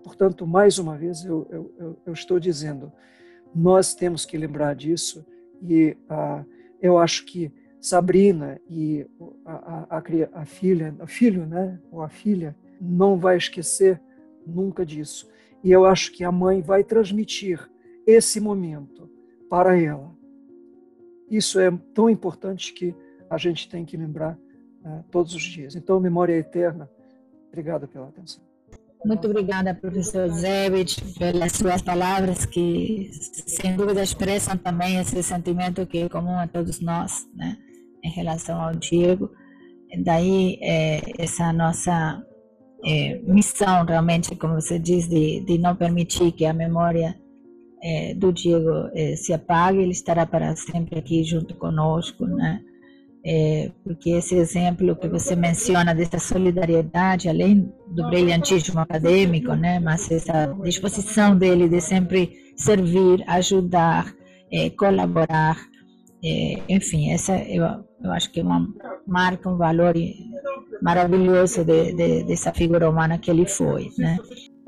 Portanto, 0.03 0.47
mais 0.47 0.79
uma 0.79 0.97
vez, 0.97 1.25
eu, 1.25 1.47
eu, 1.51 1.97
eu 2.05 2.13
estou 2.13 2.41
dizendo, 2.41 2.93
nós 3.55 3.95
temos 3.95 4.25
que 4.25 4.37
lembrar 4.37 4.75
disso 4.75 5.25
e 5.63 5.97
ah, 6.09 6.45
eu 6.81 6.99
acho 6.99 7.25
que 7.25 7.53
Sabrina 7.81 8.61
e 8.69 9.07
a, 9.45 9.53
a, 9.53 9.99
a, 9.99 10.03
a 10.35 10.45
filha, 10.45 10.95
o 11.01 11.07
filho, 11.07 11.47
né, 11.47 11.79
ou 11.91 12.03
a 12.03 12.09
filha, 12.09 12.57
não 12.83 13.17
vai 13.17 13.37
esquecer 13.37 14.01
nunca 14.45 14.85
disso. 14.85 15.31
E 15.63 15.71
eu 15.71 15.87
acho 15.87 16.11
que 16.13 16.25
a 16.25 16.33
mãe 16.33 16.61
vai 16.61 16.83
transmitir 16.83 17.71
esse 18.05 18.41
momento 18.41 19.09
para 19.49 19.81
ela. 19.81 20.13
Isso 21.31 21.61
é 21.61 21.71
tão 21.95 22.11
importante 22.11 22.73
que 22.73 22.95
a 23.31 23.39
gente 23.39 23.69
tem 23.69 23.85
que 23.85 23.97
lembrar 23.97 24.37
uh, 24.85 25.05
todos 25.11 25.35
os 25.35 25.43
dias. 25.43 25.77
Então, 25.77 26.01
memória 26.01 26.35
eterna. 26.35 26.91
Obrigado 27.49 27.87
pela 27.87 28.09
atenção. 28.09 28.43
Muito 29.05 29.27
obrigada, 29.27 29.75
professor 29.75 30.29
Zebit, 30.29 31.19
pelas 31.19 31.53
suas 31.53 31.83
palavras 31.83 32.45
que, 32.45 33.11
sem 33.47 33.77
dúvida, 33.77 34.03
expressam 34.03 34.57
também 34.57 34.99
esse 34.99 35.23
sentimento 35.23 35.87
que 35.87 35.99
é 35.99 36.09
comum 36.09 36.39
a 36.39 36.47
todos 36.47 36.81
nós, 36.81 37.29
né, 37.35 37.57
em 38.03 38.11
relação 38.11 38.61
ao 38.61 38.75
Diego. 38.75 39.31
Daí, 40.05 40.59
é, 40.63 41.01
essa 41.19 41.53
nossa 41.53 42.25
é, 42.85 43.21
missão, 43.25 43.85
realmente, 43.85 44.35
como 44.35 44.55
você 44.55 44.79
diz, 44.79 45.09
de, 45.09 45.41
de 45.41 45.59
não 45.59 45.77
permitir 45.77 46.33
que 46.33 46.45
a 46.45 46.53
memória 46.53 47.17
é, 47.83 48.15
do 48.15 48.33
Diego 48.33 48.89
é, 48.95 49.17
se 49.17 49.33
apague, 49.33 49.79
ele 49.79 49.93
estará 49.93 50.27
para 50.27 50.55
sempre 50.57 50.99
aqui 50.99 51.23
junto 51.25 51.55
conosco, 51.57 52.27
né? 52.27 52.61
É, 53.25 53.71
porque 53.85 54.11
esse 54.11 54.35
exemplo 54.35 54.97
que 54.97 55.07
você 55.07 55.37
menciona 55.37 55.95
dessa 55.95 56.19
solidariedade, 56.19 57.29
além 57.29 57.73
do 57.87 58.09
brilhantismo 58.11 58.81
acadêmico, 58.81 59.55
né, 59.55 59.79
mas 59.79 60.11
essa 60.11 60.53
disposição 60.65 61.37
dele 61.37 61.69
de 61.69 61.81
sempre 61.81 62.33
servir, 62.57 63.23
ajudar, 63.29 64.13
é, 64.53 64.71
colaborar, 64.71 65.57
é, 66.25 66.63
enfim, 66.69 67.13
essa 67.13 67.37
eu, 67.45 67.65
eu 68.03 68.11
acho 68.11 68.31
que 68.31 68.41
é 68.41 68.43
uma 68.43 68.69
marca, 69.07 69.49
um 69.49 69.57
valor 69.57 69.95
maravilhoso 70.81 71.65
de, 71.65 71.93
de, 71.93 72.25
dessa 72.25 72.53
figura 72.53 72.89
humana 72.91 73.19
que 73.19 73.31
ele 73.31 73.47
foi, 73.47 73.91
né? 73.97 74.19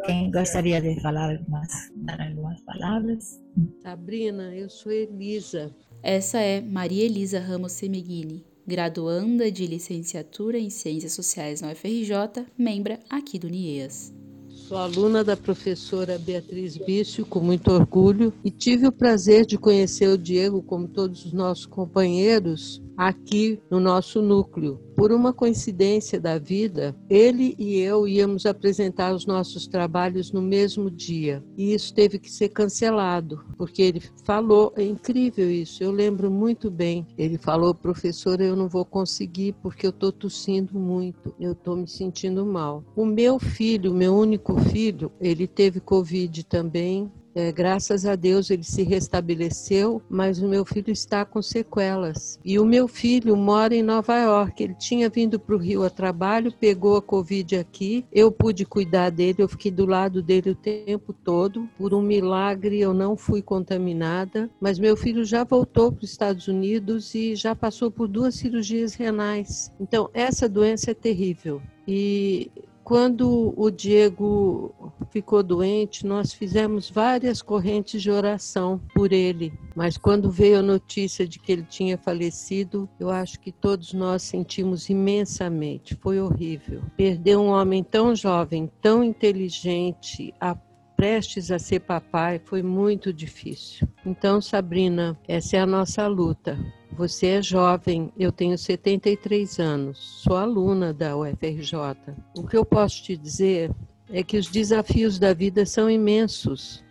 Quem 0.05 0.31
gostaria 0.31 0.81
de 0.81 1.01
falar 1.01 1.35
algumas, 1.35 1.69
dar 1.97 2.21
algumas 2.21 2.61
palavras? 2.63 3.41
Sabrina, 3.83 4.55
eu 4.55 4.69
sou 4.69 4.93
Elisa. 4.93 5.75
Essa 6.03 6.39
é 6.39 6.61
Maria 6.61 7.05
Elisa 7.05 7.41
Ramos 7.41 7.73
Semeghini, 7.73 8.45
graduanda 8.67 9.51
de 9.51 9.67
licenciatura 9.67 10.59
em 10.59 10.69
Ciências 10.69 11.13
Sociais 11.13 11.63
na 11.63 11.73
UFRJ, 11.73 12.47
membra 12.59 13.01
aqui 13.09 13.39
do 13.39 13.49
NIEAS. 13.49 14.13
Sou 14.51 14.77
aluna 14.77 15.25
da 15.25 15.37
professora 15.37 16.19
Beatriz 16.19 16.77
Bício 16.77 17.27
com 17.27 17.41
muito 17.41 17.71
orgulho 17.71 18.33
e 18.45 18.51
tive 18.51 18.87
o 18.87 18.93
prazer 18.93 19.45
de 19.47 19.59
conhecer 19.59 20.09
o 20.09 20.19
Diego, 20.19 20.63
como 20.63 20.87
todos 20.87 21.25
os 21.25 21.33
nossos 21.33 21.67
companheiros, 21.67 22.83
aqui 22.97 23.61
no 23.71 23.81
nosso 23.81 24.23
núcleo. 24.23 24.81
Por 24.97 25.11
uma 25.11 25.33
coincidência 25.33 26.21
da 26.21 26.39
vida, 26.39 26.95
ele 27.11 27.55
e 27.59 27.79
eu 27.79 28.07
íamos 28.07 28.47
apresentar 28.47 29.13
os 29.13 29.27
nossos 29.27 29.67
trabalhos 29.67 30.31
no 30.31 30.41
mesmo 30.41 30.91
dia. 30.91 31.43
E 31.57 31.75
isso 31.75 31.93
teve 31.93 32.19
que 32.19 32.31
ser 32.31 32.51
cancelado, 32.51 33.45
porque 33.59 33.83
ele 33.83 34.01
falou, 34.25 34.73
é 34.77 34.85
incrível 34.85 35.51
isso, 35.51 35.83
eu 35.83 35.91
lembro 35.91 36.31
muito 36.31 36.71
bem. 36.71 37.07
Ele 37.19 37.37
falou, 37.37 37.75
professora, 37.75 38.45
eu 38.45 38.55
não 38.55 38.69
vou 38.69 38.85
conseguir 38.85 39.55
porque 39.61 39.87
eu 39.87 39.91
estou 39.91 40.13
tossindo 40.13 40.79
muito, 40.79 41.35
eu 41.41 41.53
estou 41.53 41.77
me 41.77 41.89
sentindo 41.89 42.47
mal. 42.47 42.85
O 42.95 43.05
meu 43.05 43.39
filho, 43.39 43.93
meu 43.93 44.15
único 44.15 44.57
filho, 44.61 45.11
ele 45.21 45.47
teve 45.47 45.81
Covid 45.81 46.45
também, 46.45 47.11
é, 47.35 47.51
graças 47.51 48.07
a 48.07 48.15
Deus 48.15 48.51
ele 48.51 48.63
se 48.63 48.83
restabeleceu, 48.83 50.01
mas 50.09 50.41
o 50.41 50.49
meu 50.49 50.65
filho 50.65 50.91
está 50.91 51.25
com 51.25 51.43
sequelas. 51.43 52.39
E 52.45 52.59
o 52.59 52.65
meu 52.65 52.87
filho 52.87 53.37
mora 53.37 53.75
em 53.75 53.83
Nova 53.83 54.17
York. 54.19 54.63
Ele 54.63 54.75
tinha 54.75 55.09
vindo 55.09 55.39
para 55.39 55.55
o 55.55 55.59
Rio 55.59 55.83
a 55.83 55.91
trabalho, 55.91 56.53
pegou 56.53 56.97
a 56.97 57.03
Covid 57.03 57.57
aqui. 57.57 58.05
Eu 58.13 58.31
pude 58.31 58.65
cuidar 58.65 59.11
dele, 59.11 59.37
eu 59.39 59.49
fiquei 59.49 59.71
do 59.71 59.87
lado 59.87 60.23
dele 60.23 60.51
o 60.51 60.55
tempo 60.55 61.13
todo. 61.13 61.69
Por 61.77 61.93
um 61.93 62.03
milagre 62.03 62.81
eu 62.81 62.95
não 62.95 63.17
fui 63.17 63.43
contaminada, 63.43 64.49
mas 64.61 64.79
meu 64.79 64.97
filho 64.97 65.25
já 65.25 65.45
voltou 65.45 65.91
para 65.91 66.05
os 66.05 66.11
Estados 66.11 66.49
Unidos 66.49 67.15
e 67.15 67.35
já 67.35 67.55
passou 67.55 67.91
por 67.91 68.07
duas 68.07 68.35
cirurgias 68.35 68.95
renais. 68.95 69.73
Então, 69.81 70.09
essa 70.15 70.49
doença 70.49 70.93
é 70.93 70.95
terrível. 70.95 71.61
E 71.87 72.51
quando 72.85 73.55
o 73.57 73.71
Diego 73.71 74.93
ficou 75.11 75.43
doente, 75.43 76.07
nós 76.07 76.35
fizemos 76.35 76.91
várias 76.91 77.41
correntes 77.41 78.03
de 78.03 78.11
oração 78.11 78.79
por 78.95 79.11
ele. 79.11 79.53
Mas 79.75 79.97
quando 79.97 80.31
veio 80.31 80.59
a 80.59 80.63
notícia 80.63 81.27
de 81.27 81.39
que 81.39 81.51
ele 81.51 81.63
tinha 81.65 81.97
falecido, 81.97 82.89
eu 83.01 83.09
acho 83.09 83.41
que 83.41 83.51
todos 83.51 83.95
nós 83.95 84.23
sentimos 84.23 84.91
imensamente. 84.91 85.95
Foi 85.97 86.21
horrível. 86.21 86.83
Perder 86.95 87.39
um 87.39 87.49
homem 87.49 87.83
tão 87.83 88.15
jovem, 88.15 88.71
tão 88.83 89.03
inteligente, 89.03 90.35
a 90.39 90.55
prestes 90.97 91.51
a 91.51 91.59
ser 91.59 91.81
papai 91.81 92.41
foi 92.45 92.63
muito 92.63 93.13
difícil. 93.13 93.89
Então, 94.05 94.41
Sabrina, 94.41 95.19
essa 95.27 95.57
é 95.57 95.61
a 95.61 95.67
nossa 95.67 96.07
luta. 96.07 96.59
Você 96.93 97.27
é 97.27 97.43
jovem, 97.43 98.13
eu 98.17 98.31
tenho 98.31 98.57
73 98.57 99.59
anos, 99.59 99.99
sou 100.23 100.37
aluna 100.37 100.93
da 100.93 101.17
UFRJ. 101.17 102.15
O 102.37 102.47
que 102.47 102.57
eu 102.57 102.65
posso 102.65 103.03
te 103.03 103.17
dizer 103.17 103.73
é 104.09 104.23
que 104.23 104.37
os 104.37 104.49
desafios 104.49 105.19
da 105.19 105.35
vida 105.35 105.67
são 105.67 105.91
imensos, 105.91 106.85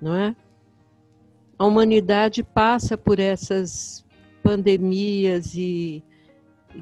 não 0.00 0.14
é? 0.14 0.36
A 1.58 1.66
humanidade 1.66 2.42
passa 2.42 2.96
por 2.96 3.18
essas 3.18 4.04
pandemias 4.42 5.54
e 5.54 6.02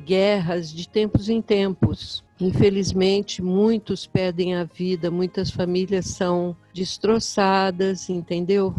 guerras 0.05 0.73
de 0.73 0.89
tempos 0.89 1.29
em 1.29 1.41
tempos. 1.41 2.25
Infelizmente, 2.41 3.43
muitos 3.43 4.07
perdem 4.07 4.55
a 4.55 4.65
vida, 4.65 5.11
muitas 5.11 5.51
famílias 5.51 6.07
são 6.07 6.57
destroçadas, 6.73 8.09
entendeu? 8.09 8.75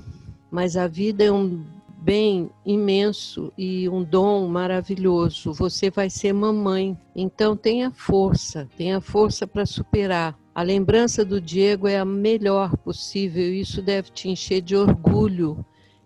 Mas 0.49 0.75
a 0.75 0.87
vida 0.87 1.23
é 1.23 1.31
um 1.31 1.63
bem 2.01 2.49
imenso 2.65 3.53
e 3.55 3.87
um 3.87 4.03
dom 4.03 4.47
maravilhoso. 4.47 5.53
Você 5.53 5.91
vai 5.91 6.09
ser 6.09 6.33
mamãe. 6.33 6.97
Então 7.15 7.55
tenha 7.55 7.91
força, 7.91 8.67
tenha 8.75 8.99
força 8.99 9.45
para 9.45 9.67
superar. 9.67 10.35
A 10.53 10.63
lembrança 10.63 11.23
do 11.23 11.39
Diego 11.39 11.87
é 11.87 11.99
a 11.99 12.03
melhor 12.03 12.75
possível, 12.77 13.53
isso 13.53 13.81
deve 13.81 14.09
te 14.09 14.27
encher 14.27 14.61
de 14.61 14.75
orgulho. 14.75 15.63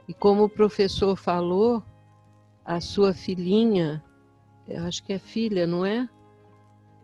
E 0.08 0.14
como 0.14 0.44
o 0.44 0.50
professor 0.50 1.16
falou, 1.16 1.82
a 2.64 2.80
sua 2.80 3.14
filhinha, 3.14 4.04
eu 4.68 4.84
acho 4.84 5.04
que 5.04 5.14
é 5.14 5.20
filha, 5.20 5.66
não 5.66 5.86
é? 5.86 6.08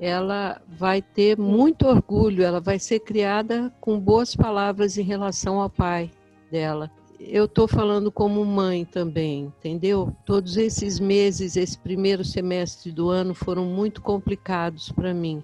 Ela 0.02 0.62
vai 0.68 1.02
ter 1.02 1.38
muito 1.38 1.88
orgulho, 1.88 2.44
ela 2.44 2.60
vai 2.60 2.78
ser 2.78 3.00
criada 3.00 3.72
com 3.80 3.98
boas 3.98 4.36
palavras 4.36 4.98
em 4.98 5.04
relação 5.04 5.62
ao 5.62 5.70
pai 5.70 6.12
dela 6.52 6.92
eu 7.28 7.46
estou 7.46 7.68
falando 7.68 8.12
como 8.12 8.44
mãe 8.44 8.84
também, 8.84 9.44
entendeu? 9.44 10.16
Todos 10.26 10.58
esses 10.58 11.00
meses, 11.00 11.56
esse 11.56 11.78
primeiro 11.78 12.26
semestre 12.26 12.92
do 12.92 13.10
ano 13.10 13.36
foram 13.36 13.66
muito 13.66 14.02
complicados 14.02 14.92
para 14.92 15.14
mim. 15.14 15.44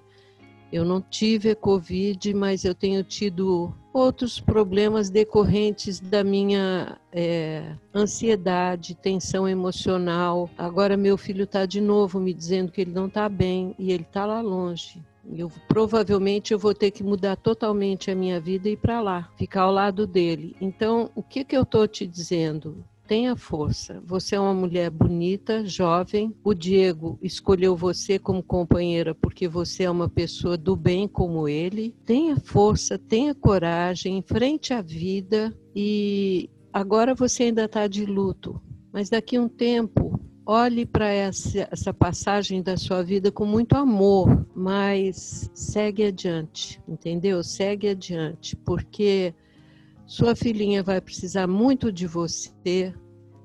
Eu 0.72 0.84
não 0.84 1.00
tive 1.00 1.50
a 1.50 1.56
Covid, 1.56 2.34
mas 2.34 2.64
eu 2.64 2.74
tenho 2.74 3.02
tido 3.04 3.72
outros 3.98 4.40
problemas 4.40 5.10
decorrentes 5.10 6.00
da 6.00 6.22
minha 6.22 6.96
é, 7.12 7.74
ansiedade, 7.94 8.94
tensão 8.94 9.48
emocional. 9.48 10.48
Agora 10.56 10.96
meu 10.96 11.16
filho 11.16 11.44
está 11.44 11.66
de 11.66 11.80
novo 11.80 12.20
me 12.20 12.32
dizendo 12.32 12.72
que 12.72 12.80
ele 12.80 12.92
não 12.92 13.06
está 13.06 13.28
bem 13.28 13.74
e 13.78 13.92
ele 13.92 14.04
está 14.04 14.24
lá 14.24 14.40
longe. 14.40 15.02
Eu 15.36 15.50
provavelmente 15.66 16.52
eu 16.52 16.58
vou 16.58 16.72
ter 16.72 16.90
que 16.90 17.02
mudar 17.02 17.36
totalmente 17.36 18.10
a 18.10 18.14
minha 18.14 18.40
vida 18.40 18.68
e 18.68 18.72
ir 18.72 18.76
para 18.76 19.00
lá, 19.00 19.28
ficar 19.36 19.62
ao 19.62 19.72
lado 19.72 20.06
dele. 20.06 20.56
Então, 20.60 21.10
o 21.14 21.22
que 21.22 21.44
que 21.44 21.56
eu 21.56 21.62
estou 21.62 21.86
te 21.86 22.06
dizendo? 22.06 22.82
Tenha 23.08 23.34
força. 23.34 24.02
Você 24.04 24.36
é 24.36 24.40
uma 24.40 24.52
mulher 24.52 24.90
bonita, 24.90 25.64
jovem. 25.64 26.36
O 26.44 26.52
Diego 26.52 27.18
escolheu 27.22 27.74
você 27.74 28.18
como 28.18 28.42
companheira 28.42 29.14
porque 29.14 29.48
você 29.48 29.84
é 29.84 29.90
uma 29.90 30.10
pessoa 30.10 30.58
do 30.58 30.76
bem 30.76 31.08
como 31.08 31.48
ele. 31.48 31.96
Tenha 32.04 32.36
força, 32.36 32.98
tenha 32.98 33.34
coragem, 33.34 34.18
enfrente 34.18 34.74
a 34.74 34.82
vida 34.82 35.56
e 35.74 36.50
agora 36.70 37.14
você 37.14 37.44
ainda 37.44 37.64
está 37.64 37.86
de 37.86 38.04
luto, 38.04 38.60
mas 38.92 39.08
daqui 39.08 39.36
a 39.36 39.40
um 39.40 39.48
tempo 39.48 40.20
olhe 40.44 40.84
para 40.84 41.08
essa, 41.08 41.66
essa, 41.70 41.94
passagem 41.94 42.62
da 42.62 42.76
sua 42.76 43.02
vida 43.02 43.32
com 43.32 43.46
muito 43.46 43.74
amor, 43.74 44.46
mas 44.54 45.50
segue 45.54 46.04
adiante, 46.04 46.78
entendeu? 46.86 47.42
Segue 47.42 47.88
adiante, 47.88 48.54
porque 48.54 49.34
sua 50.08 50.34
filhinha 50.34 50.82
vai 50.82 51.02
precisar 51.02 51.46
muito 51.46 51.92
de 51.92 52.06
você 52.06 52.94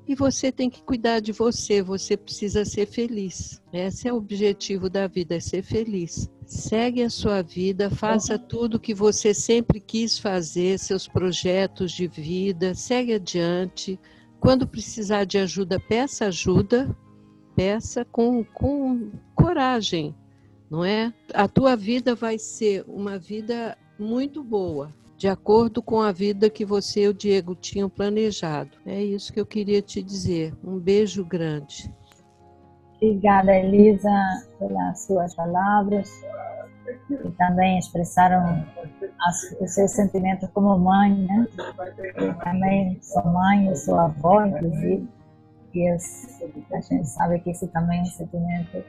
e 0.08 0.16
você 0.16 0.50
tem 0.50 0.70
que 0.70 0.82
cuidar 0.82 1.20
de 1.20 1.34
você, 1.34 1.82
você 1.82 2.16
precisa 2.16 2.64
ser 2.64 2.86
feliz. 2.86 3.62
Esse 3.74 4.08
é 4.08 4.14
o 4.14 4.16
objetivo 4.16 4.90
da 4.90 5.06
vida, 5.06 5.36
é 5.36 5.40
ser 5.42 5.62
feliz. 5.62 6.32
Segue 6.46 7.04
a 7.04 7.10
sua 7.10 7.42
vida, 7.42 7.90
faça 7.90 8.40
tudo 8.40 8.80
que 8.80 8.94
você 8.94 9.34
sempre 9.34 9.82
quis 9.82 10.18
fazer, 10.18 10.80
seus 10.80 11.06
projetos 11.06 11.92
de 11.92 12.08
vida, 12.08 12.74
segue 12.74 13.14
adiante 13.14 14.00
quando 14.40 14.66
precisar 14.66 15.26
de 15.26 15.40
ajuda, 15.40 15.82
peça 15.82 16.28
ajuda, 16.28 16.96
peça 17.58 18.06
com, 18.06 18.42
com 18.42 19.12
coragem, 19.36 20.16
não 20.72 20.84
é? 20.86 21.14
A 21.34 21.46
tua 21.46 21.76
vida 21.76 22.16
vai 22.16 22.40
ser 22.40 22.86
uma 22.88 23.20
vida 23.20 23.78
muito 24.00 24.42
boa, 24.42 24.94
de 25.24 25.30
acordo 25.30 25.82
com 25.82 26.02
a 26.02 26.12
vida 26.12 26.50
que 26.50 26.66
você 26.66 27.04
e 27.04 27.08
o 27.08 27.14
Diego 27.14 27.56
tinham 27.56 27.90
planejado. 27.90 28.72
É 28.86 29.02
isso 29.02 29.32
que 29.32 29.40
eu 29.40 29.46
queria 29.46 29.82
te 29.82 30.04
dizer. 30.04 30.54
Um 30.62 30.78
beijo 30.78 31.24
grande. 31.24 31.90
Obrigada, 32.98 33.58
Elisa, 33.58 34.12
pelas 34.60 35.06
suas 35.06 35.34
palavras 35.34 36.12
e 37.10 37.32
também 37.38 37.80
expressaram 37.80 38.66
os 39.62 39.74
seus 39.74 39.92
sentimentos 39.92 40.50
como 40.50 40.78
mãe, 40.78 41.16
né? 41.16 41.48
Eu 42.18 42.38
também 42.40 43.00
sou 43.02 43.24
mãe, 43.24 43.68
eu 43.68 43.78
sou 43.78 43.96
avó, 43.98 44.46
inclusive, 44.46 45.08
e 45.74 45.90
eu, 45.90 45.96
a 46.74 46.82
gente 46.82 47.08
sabe 47.08 47.40
que 47.40 47.52
isso 47.52 47.66
também 47.68 48.00
é 48.00 48.02
um 48.02 48.06
sentimento 48.08 48.84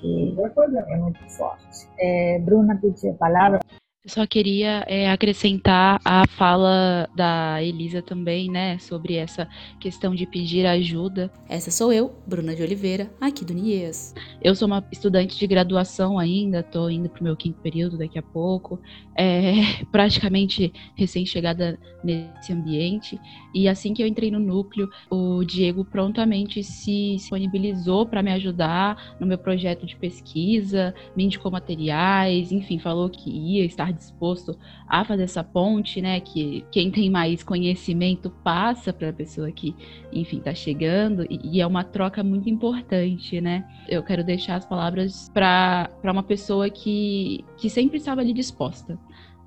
que 0.00 0.36
é 0.36 0.96
muito 0.96 1.30
forte. 1.30 1.88
É, 1.96 2.40
Bruna 2.40 2.74
pediu 2.74 3.12
a 3.12 3.14
palavra. 3.14 3.60
Eu 4.04 4.10
só 4.10 4.24
queria 4.24 4.84
é, 4.86 5.10
acrescentar 5.10 6.00
a 6.04 6.24
fala 6.28 7.08
da 7.16 7.60
Elisa 7.60 8.00
também, 8.00 8.48
né, 8.48 8.78
sobre 8.78 9.16
essa 9.16 9.48
questão 9.80 10.14
de 10.14 10.24
pedir 10.24 10.64
ajuda. 10.66 11.32
Essa 11.48 11.72
sou 11.72 11.92
eu, 11.92 12.14
Bruna 12.24 12.54
de 12.54 12.62
Oliveira, 12.62 13.10
aqui 13.20 13.44
do 13.44 13.52
NIES. 13.52 14.14
Eu 14.40 14.54
sou 14.54 14.68
uma 14.68 14.86
estudante 14.92 15.36
de 15.36 15.46
graduação 15.48 16.16
ainda, 16.16 16.60
estou 16.60 16.88
indo 16.88 17.08
para 17.08 17.20
o 17.20 17.24
meu 17.24 17.36
quinto 17.36 17.60
período 17.60 17.98
daqui 17.98 18.16
a 18.16 18.22
pouco, 18.22 18.80
é, 19.16 19.84
praticamente 19.90 20.72
recém-chegada 20.94 21.76
nesse 22.02 22.52
ambiente. 22.52 23.20
E 23.52 23.68
assim 23.68 23.92
que 23.92 24.00
eu 24.00 24.06
entrei 24.06 24.30
no 24.30 24.38
núcleo, 24.38 24.88
o 25.10 25.44
Diego 25.44 25.84
prontamente 25.84 26.62
se 26.62 27.16
disponibilizou 27.16 28.06
para 28.06 28.22
me 28.22 28.30
ajudar 28.30 29.16
no 29.18 29.26
meu 29.26 29.38
projeto 29.38 29.84
de 29.84 29.96
pesquisa, 29.96 30.94
me 31.16 31.24
indicou 31.24 31.50
materiais, 31.50 32.52
enfim, 32.52 32.78
falou 32.78 33.10
que 33.10 33.28
ia 33.28 33.64
estar 33.64 33.87
estar 33.88 33.98
disposto 33.98 34.58
a 34.86 35.04
fazer 35.04 35.24
essa 35.24 35.42
ponte, 35.42 36.00
né? 36.00 36.20
Que 36.20 36.64
quem 36.70 36.90
tem 36.90 37.10
mais 37.10 37.42
conhecimento 37.42 38.30
passa 38.42 38.92
para 38.92 39.10
a 39.10 39.12
pessoa 39.12 39.50
que, 39.50 39.74
enfim, 40.12 40.38
está 40.38 40.54
chegando, 40.54 41.24
e, 41.28 41.40
e, 41.42 41.60
é 41.60 41.66
uma 41.66 41.84
troca 41.84 42.22
muito 42.22 42.48
importante, 42.48 43.40
né? 43.40 43.64
Eu 43.88 44.02
quero 44.02 44.24
deixar 44.24 44.56
as 44.56 44.66
palavras 44.66 45.28
para 45.32 45.90
uma 46.04 46.22
pessoa 46.22 46.68
que, 46.70 47.44
que 47.56 47.68
sempre 47.68 47.98
estava 47.98 48.20
ali 48.20 48.32
disposta. 48.32 48.98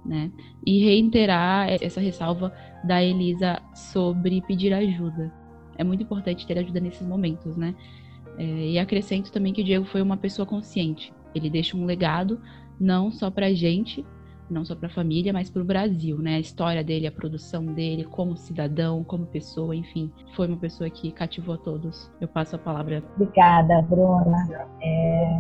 Né? 0.04 0.32
E 0.66 0.84
reiterar 0.84 1.70
essa 1.80 2.02
ressalva 2.02 2.52
da 2.84 3.04
Elisa 3.04 3.62
sobre 3.76 4.42
pedir 4.42 4.74
ajuda. 4.74 5.32
É 5.78 5.84
muito 5.84 6.02
importante 6.02 6.48
ter 6.48 6.58
ajuda 6.58 6.80
nesses 6.80 7.06
momentos, 7.08 7.56
né? 7.56 7.76
É, 8.36 8.70
e 8.72 8.80
acrescento 8.80 9.32
também 9.32 9.54
que 9.54 9.62
o 9.62 9.64
Diego 9.64 9.86
foi 9.86 10.02
uma 10.02 10.18
pessoa 10.18 10.44
consciente. 10.44 11.14
Ele 11.36 11.52
deixa 11.52 11.78
um 11.78 11.86
legado 11.86 12.42
não 12.80 13.12
só 13.12 13.30
para 13.30 13.46
a 13.48 13.54
gente, 13.54 14.04
não 14.52 14.66
só 14.66 14.76
para 14.76 14.88
a 14.88 14.92
família, 14.92 15.32
mas 15.32 15.50
para 15.50 15.62
o 15.62 15.66
Brasil, 15.66 16.18
né? 16.18 16.36
A 16.36 16.40
história 16.40 16.84
dele, 16.84 17.08
a 17.08 17.12
produção 17.12 17.66
dele, 17.66 18.04
como 18.04 18.36
cidadão, 18.36 19.04
como 19.04 19.26
pessoa, 19.26 19.76
enfim, 19.76 20.12
foi 20.36 20.48
uma 20.48 20.58
pessoa 20.58 20.90
que 20.90 21.12
cativou 21.12 21.56
a 21.56 21.58
todos. 21.58 22.12
Eu 22.20 22.28
passo 22.28 22.56
a 22.56 22.60
palavra. 22.60 23.04
Obrigada, 23.16 23.82
Bruna. 23.84 24.68
É, 24.82 25.38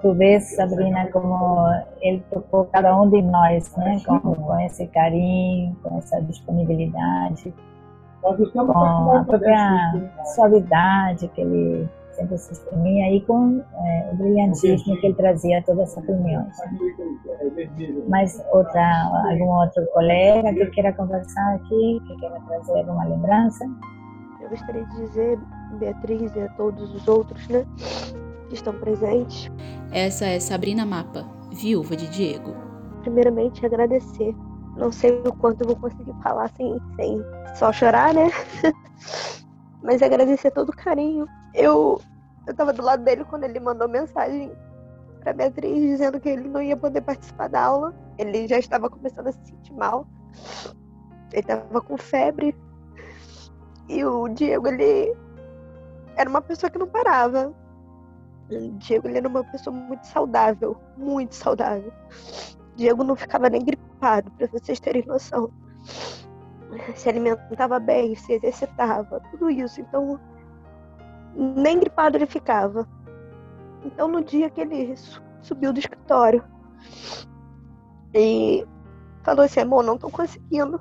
tu 0.00 0.14
vês, 0.14 0.54
Sabrina, 0.54 1.10
como 1.10 1.68
ele 2.00 2.22
tocou 2.30 2.64
cada 2.66 3.00
um 3.00 3.10
de 3.10 3.22
nós, 3.22 3.76
né? 3.76 4.00
Com, 4.06 4.20
com 4.20 4.60
esse 4.60 4.86
carinho, 4.88 5.76
com 5.82 5.98
essa 5.98 6.20
disponibilidade, 6.22 7.52
com 8.22 8.30
a 8.30 9.24
própria 9.24 10.10
suavidade 10.34 11.28
que 11.28 11.40
ele 11.40 11.88
sempre 12.18 12.36
se 12.36 12.52
exprimia 12.52 13.04
aí 13.04 13.20
com 13.22 13.60
é, 13.60 14.10
o 14.12 14.16
brilhantismo 14.16 15.00
que 15.00 15.06
ele 15.06 15.14
trazia 15.14 15.58
a 15.58 15.62
todas 15.62 15.96
as 15.96 16.04
reuniões. 16.04 16.56
Mas 18.08 18.42
outra, 18.52 19.24
algum 19.30 19.48
outro 19.60 19.86
colega 19.92 20.52
que 20.52 20.66
queira 20.66 20.92
conversar 20.92 21.54
aqui, 21.54 22.02
que 22.06 22.16
queira 22.16 22.40
trazer 22.40 22.78
alguma 22.78 23.04
lembrança? 23.04 23.64
Eu 24.40 24.48
gostaria 24.50 24.84
de 24.84 24.96
dizer, 24.96 25.38
Beatriz 25.78 26.34
e 26.34 26.40
a 26.40 26.48
todos 26.50 26.92
os 26.94 27.06
outros, 27.06 27.46
né, 27.48 27.64
que 28.48 28.54
estão 28.54 28.74
presentes. 28.74 29.50
Essa 29.92 30.26
é 30.26 30.40
Sabrina 30.40 30.84
Mapa, 30.84 31.24
viúva 31.52 31.96
de 31.96 32.08
Diego. 32.08 32.54
Primeiramente, 33.02 33.64
agradecer. 33.64 34.34
Não 34.76 34.92
sei 34.92 35.10
o 35.24 35.32
quanto 35.34 35.62
eu 35.62 35.68
vou 35.68 35.76
conseguir 35.76 36.14
falar 36.22 36.50
sem, 36.50 36.78
sem 36.96 37.20
só 37.54 37.72
chorar, 37.72 38.14
né? 38.14 38.30
Mas 39.82 40.02
agradecer 40.02 40.50
todo 40.50 40.70
o 40.70 40.76
carinho 40.76 41.26
eu, 41.54 42.00
eu 42.48 42.54
tava 42.54 42.72
do 42.72 42.82
lado 42.82 43.04
dele 43.04 43.24
quando 43.26 43.44
ele 43.44 43.60
mandou 43.60 43.86
mensagem 43.86 44.50
pra 45.20 45.34
Beatriz 45.34 45.82
dizendo 45.82 46.18
que 46.18 46.30
ele 46.30 46.48
não 46.48 46.62
ia 46.62 46.76
poder 46.76 47.02
participar 47.02 47.48
da 47.48 47.62
aula. 47.62 47.94
Ele 48.16 48.48
já 48.48 48.58
estava 48.58 48.88
começando 48.88 49.26
a 49.26 49.32
se 49.32 49.38
sentir 49.44 49.74
mal. 49.74 50.06
Ele 51.30 51.42
tava 51.42 51.80
com 51.82 51.98
febre. 51.98 52.56
E 53.86 54.02
o 54.02 54.28
Diego, 54.28 54.66
ele 54.66 55.14
era 56.16 56.28
uma 56.28 56.40
pessoa 56.40 56.70
que 56.70 56.78
não 56.78 56.88
parava. 56.88 57.54
O 58.50 58.70
Diego, 58.78 59.06
ele 59.08 59.18
era 59.18 59.28
uma 59.28 59.44
pessoa 59.44 59.76
muito 59.76 60.06
saudável, 60.06 60.74
muito 60.96 61.34
saudável. 61.34 61.92
O 62.72 62.76
Diego 62.76 63.04
não 63.04 63.14
ficava 63.14 63.50
nem 63.50 63.62
gripado, 63.62 64.30
para 64.30 64.46
vocês 64.46 64.80
terem 64.80 65.04
noção. 65.04 65.50
Se 66.96 67.10
alimentava 67.10 67.78
bem, 67.78 68.14
se 68.14 68.32
exercitava, 68.32 69.20
tudo 69.30 69.50
isso. 69.50 69.82
Então, 69.82 70.18
nem 71.38 71.78
gripado 71.78 72.16
ele 72.16 72.26
ficava. 72.26 72.86
Então, 73.84 74.08
no 74.08 74.22
dia 74.22 74.50
que 74.50 74.60
ele 74.60 74.94
subiu 75.40 75.72
do 75.72 75.78
escritório 75.78 76.44
e 78.12 78.66
falou 79.22 79.44
assim: 79.44 79.60
amor, 79.60 79.84
não 79.84 79.96
tô 79.96 80.10
conseguindo. 80.10 80.80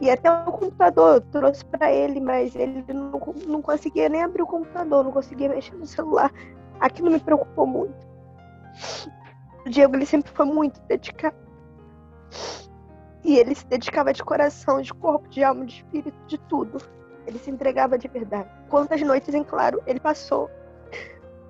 E 0.00 0.10
até 0.10 0.28
o 0.30 0.50
computador 0.50 1.14
eu 1.14 1.20
trouxe 1.20 1.64
para 1.64 1.92
ele, 1.92 2.20
mas 2.20 2.56
ele 2.56 2.84
não, 2.92 3.12
não 3.46 3.62
conseguia 3.62 4.08
nem 4.08 4.22
abrir 4.22 4.42
o 4.42 4.46
computador, 4.46 5.04
não 5.04 5.12
conseguia 5.12 5.48
mexer 5.48 5.76
no 5.76 5.86
celular. 5.86 6.32
Aquilo 6.80 7.08
me 7.08 7.20
preocupou 7.20 7.66
muito. 7.66 7.94
O 9.64 9.70
Diego 9.70 9.94
ele 9.94 10.06
sempre 10.06 10.32
foi 10.32 10.44
muito 10.44 10.80
dedicado. 10.88 11.36
E 13.24 13.38
ele 13.38 13.54
se 13.54 13.64
dedicava 13.66 14.12
de 14.12 14.24
coração, 14.24 14.82
de 14.82 14.92
corpo, 14.92 15.28
de 15.28 15.44
alma, 15.44 15.64
de 15.64 15.74
espírito, 15.74 16.18
de 16.26 16.36
tudo. 16.36 16.78
Ele 17.26 17.38
se 17.38 17.50
entregava 17.50 17.98
de 17.98 18.08
verdade. 18.08 18.48
Quantas 18.68 19.00
noites 19.02 19.34
em 19.34 19.44
claro 19.44 19.82
ele 19.86 20.00
passou 20.00 20.50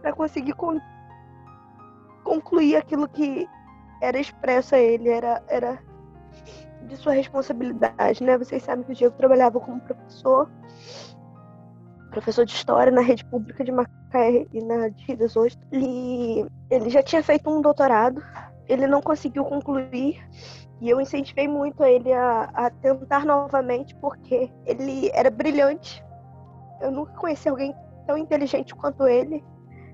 para 0.00 0.12
conseguir 0.12 0.54
con 0.54 0.80
concluir 2.24 2.76
aquilo 2.76 3.08
que 3.08 3.48
era 4.00 4.18
expresso 4.18 4.74
a 4.74 4.78
ele, 4.78 5.08
era, 5.08 5.42
era 5.48 5.78
de 6.82 6.96
sua 6.96 7.12
responsabilidade, 7.12 8.22
né? 8.22 8.36
Vocês 8.36 8.62
sabem 8.62 8.84
que 8.84 8.92
o 8.92 8.94
Diego 8.94 9.16
trabalhava 9.16 9.60
como 9.60 9.80
professor, 9.80 10.50
professor 12.10 12.44
de 12.44 12.52
história 12.52 12.92
na 12.92 13.00
rede 13.00 13.24
pública 13.24 13.64
de 13.64 13.72
Macaé 13.72 14.46
e 14.52 14.62
na 14.62 14.88
de 14.88 15.04
Rio 15.04 15.16
das 15.16 15.36
Ostras. 15.36 15.68
E 15.72 16.44
ele 16.70 16.90
já 16.90 17.02
tinha 17.02 17.22
feito 17.22 17.48
um 17.50 17.60
doutorado, 17.60 18.22
ele 18.68 18.86
não 18.86 19.00
conseguiu 19.00 19.44
concluir 19.44 20.20
e 20.82 20.90
eu 20.90 21.00
incentivei 21.00 21.46
muito 21.46 21.84
ele 21.84 22.12
a, 22.12 22.50
a 22.52 22.68
tentar 22.68 23.24
novamente 23.24 23.94
porque 23.94 24.50
ele 24.66 25.10
era 25.14 25.30
brilhante. 25.30 26.04
Eu 26.80 26.90
nunca 26.90 27.12
conheci 27.12 27.48
alguém 27.48 27.72
tão 28.04 28.18
inteligente 28.18 28.74
quanto 28.74 29.06
ele. 29.06 29.44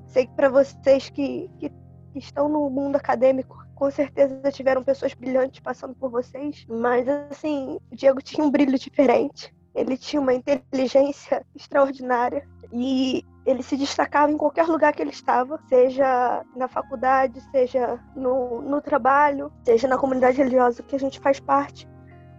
Sei 0.06 0.26
que 0.26 0.32
para 0.32 0.48
vocês 0.48 1.10
que, 1.10 1.50
que, 1.58 1.70
estão 2.14 2.48
no 2.48 2.70
mundo 2.70 2.96
acadêmico 2.96 3.62
com 3.74 3.90
certeza 3.90 4.50
tiveram 4.50 4.82
pessoas 4.82 5.12
brilhantes 5.12 5.60
passando 5.60 5.94
por 5.94 6.10
vocês, 6.10 6.66
mas 6.66 7.06
assim, 7.06 7.78
o 7.92 7.94
Diego 7.94 8.22
tinha 8.22 8.42
um 8.42 8.50
brilho 8.50 8.78
diferente. 8.78 9.54
Ele 9.74 9.94
tinha 9.94 10.22
uma 10.22 10.32
inteligência 10.32 11.44
extraordinária 11.54 12.48
e 12.72 13.26
ele 13.48 13.62
se 13.62 13.78
destacava 13.78 14.30
em 14.30 14.36
qualquer 14.36 14.66
lugar 14.66 14.92
que 14.92 15.00
ele 15.00 15.10
estava, 15.10 15.58
seja 15.70 16.44
na 16.54 16.68
faculdade, 16.68 17.40
seja 17.50 17.98
no, 18.14 18.60
no 18.60 18.78
trabalho, 18.82 19.50
seja 19.64 19.88
na 19.88 19.96
comunidade 19.96 20.36
religiosa 20.36 20.82
que 20.82 20.94
a 20.94 20.98
gente 20.98 21.18
faz 21.18 21.40
parte. 21.40 21.88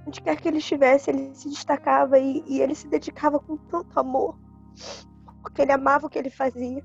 Onde 0.06 0.22
quer 0.22 0.36
que 0.36 0.48
ele 0.48 0.60
estivesse, 0.60 1.10
ele 1.10 1.34
se 1.34 1.50
destacava 1.50 2.20
e, 2.20 2.44
e 2.46 2.62
ele 2.62 2.76
se 2.76 2.88
dedicava 2.88 3.40
com 3.40 3.58
tanto 3.58 4.00
amor, 4.00 4.38
porque 5.42 5.64
ele 5.64 5.72
amava 5.72 6.06
o 6.06 6.10
que 6.12 6.20
ele 6.20 6.30
fazia. 6.30 6.84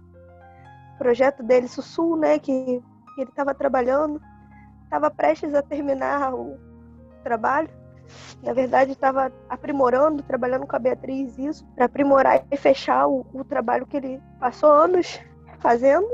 O 0.94 0.98
projeto 0.98 1.42
dele, 1.42 1.68
Sussul, 1.68 2.16
né, 2.16 2.38
que, 2.38 2.82
que 3.14 3.20
ele 3.20 3.28
estava 3.28 3.52
trabalhando, 3.52 4.18
estava 4.84 5.10
prestes 5.10 5.52
a 5.52 5.60
terminar 5.60 6.34
o 6.34 6.58
trabalho. 7.22 7.68
Na 8.42 8.52
verdade, 8.52 8.92
estava 8.92 9.32
aprimorando, 9.48 10.22
trabalhando 10.22 10.66
com 10.66 10.76
a 10.76 10.78
Beatriz 10.78 11.38
isso, 11.38 11.66
para 11.74 11.86
aprimorar 11.86 12.44
e 12.50 12.56
fechar 12.56 13.06
o, 13.06 13.26
o 13.32 13.44
trabalho 13.44 13.86
que 13.86 13.96
ele 13.96 14.20
passou 14.38 14.70
anos 14.70 15.20
fazendo. 15.58 16.08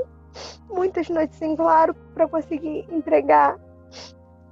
Muitas 0.69 1.09
noites 1.09 1.41
em 1.43 1.57
claro 1.57 1.95
para 2.15 2.29
conseguir 2.29 2.87
entregar 2.91 3.59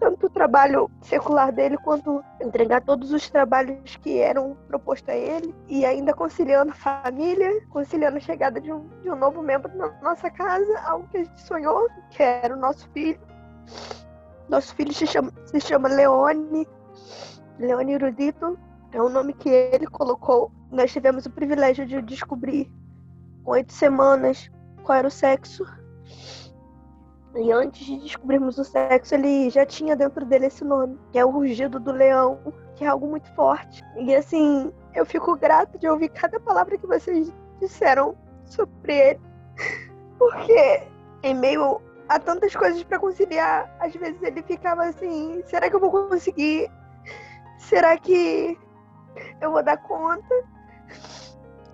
tanto 0.01 0.27
o 0.27 0.31
trabalho 0.31 0.91
secular 1.03 1.53
dele 1.53 1.77
quanto 1.79 2.23
entregar 2.41 2.83
todos 2.83 3.13
os 3.13 3.29
trabalhos 3.29 3.97
que 3.97 4.19
eram 4.19 4.57
propostos 4.69 5.09
a 5.09 5.17
ele 5.17 5.55
e 5.69 5.85
ainda 5.85 6.15
conciliando 6.15 6.71
a 6.73 6.75
família, 6.75 7.61
conciliando 7.71 8.17
a 8.17 8.21
chegada 8.21 8.61
de 8.61 8.73
um, 8.73 8.89
de 9.03 9.11
um 9.11 9.17
novo 9.17 9.43
membro 9.43 9.75
na 9.77 9.89
nossa 10.03 10.31
casa, 10.31 10.81
algo 10.85 11.09
que 11.09 11.19
a 11.19 11.25
gente 11.25 11.41
sonhou, 11.43 11.89
que 12.11 12.23
era 12.23 12.55
o 12.55 12.59
nosso 12.59 12.89
filho. 12.91 13.21
Nosso 14.49 14.75
filho 14.75 14.93
se 14.95 15.07
chama, 15.07 15.33
se 15.47 15.61
chama 15.61 15.89
Leone. 15.89 16.67
Leone 17.59 17.93
Erudito 17.93 18.59
é 18.93 19.03
o 19.03 19.09
nome 19.09 19.33
que 19.33 19.49
ele 19.49 19.87
colocou. 19.87 20.51
Nós 20.71 20.93
tivemos 20.93 21.27
o 21.27 21.31
privilégio 21.31 21.87
de 21.87 22.01
descobrir 22.03 22.71
com 23.45 23.53
oito 23.53 23.73
semanas 23.73 24.51
qual 24.83 24.99
era 24.99 25.09
o 25.09 25.11
sexo. 25.11 25.65
E 27.35 27.53
antes 27.53 27.85
de 27.85 27.99
descobrirmos 27.99 28.59
o 28.59 28.65
sexo, 28.65 29.15
ele 29.15 29.51
já 29.51 29.67
tinha 29.67 29.95
dentro 29.95 30.25
dele 30.25 30.47
esse 30.47 30.65
nome, 30.65 30.99
que 31.13 31.19
é 31.19 31.25
o 31.25 31.31
rugido 31.31 31.79
do 31.79 31.93
leão, 31.93 32.39
que 32.75 32.85
é 32.85 32.89
algo 32.89 33.07
muito 33.07 33.31
forte. 33.35 33.83
E 33.97 34.15
assim, 34.15 34.73
eu 34.95 35.05
fico 35.05 35.37
grata 35.37 35.79
de 35.79 35.87
ouvir 35.89 36.09
cada 36.09 36.41
palavra 36.41 36.79
que 36.79 36.87
vocês 36.87 37.33
disseram 37.61 38.17
sobre 38.45 38.97
ele, 38.97 39.21
porque 40.19 40.83
em 41.23 41.35
meio 41.35 41.81
há 42.09 42.19
tantas 42.19 42.57
coisas 42.57 42.83
para 42.83 42.99
conciliar. 42.99 43.75
Às 43.79 43.95
vezes 43.95 44.21
ele 44.23 44.43
ficava 44.43 44.85
assim: 44.85 45.43
será 45.45 45.69
que 45.69 45.77
eu 45.77 45.81
vou 45.81 45.91
conseguir? 45.91 46.71
Será 47.59 47.99
que 47.99 48.57
eu 49.41 49.53
vou 49.53 49.63
dar 49.63 49.77
conta? 49.79 50.35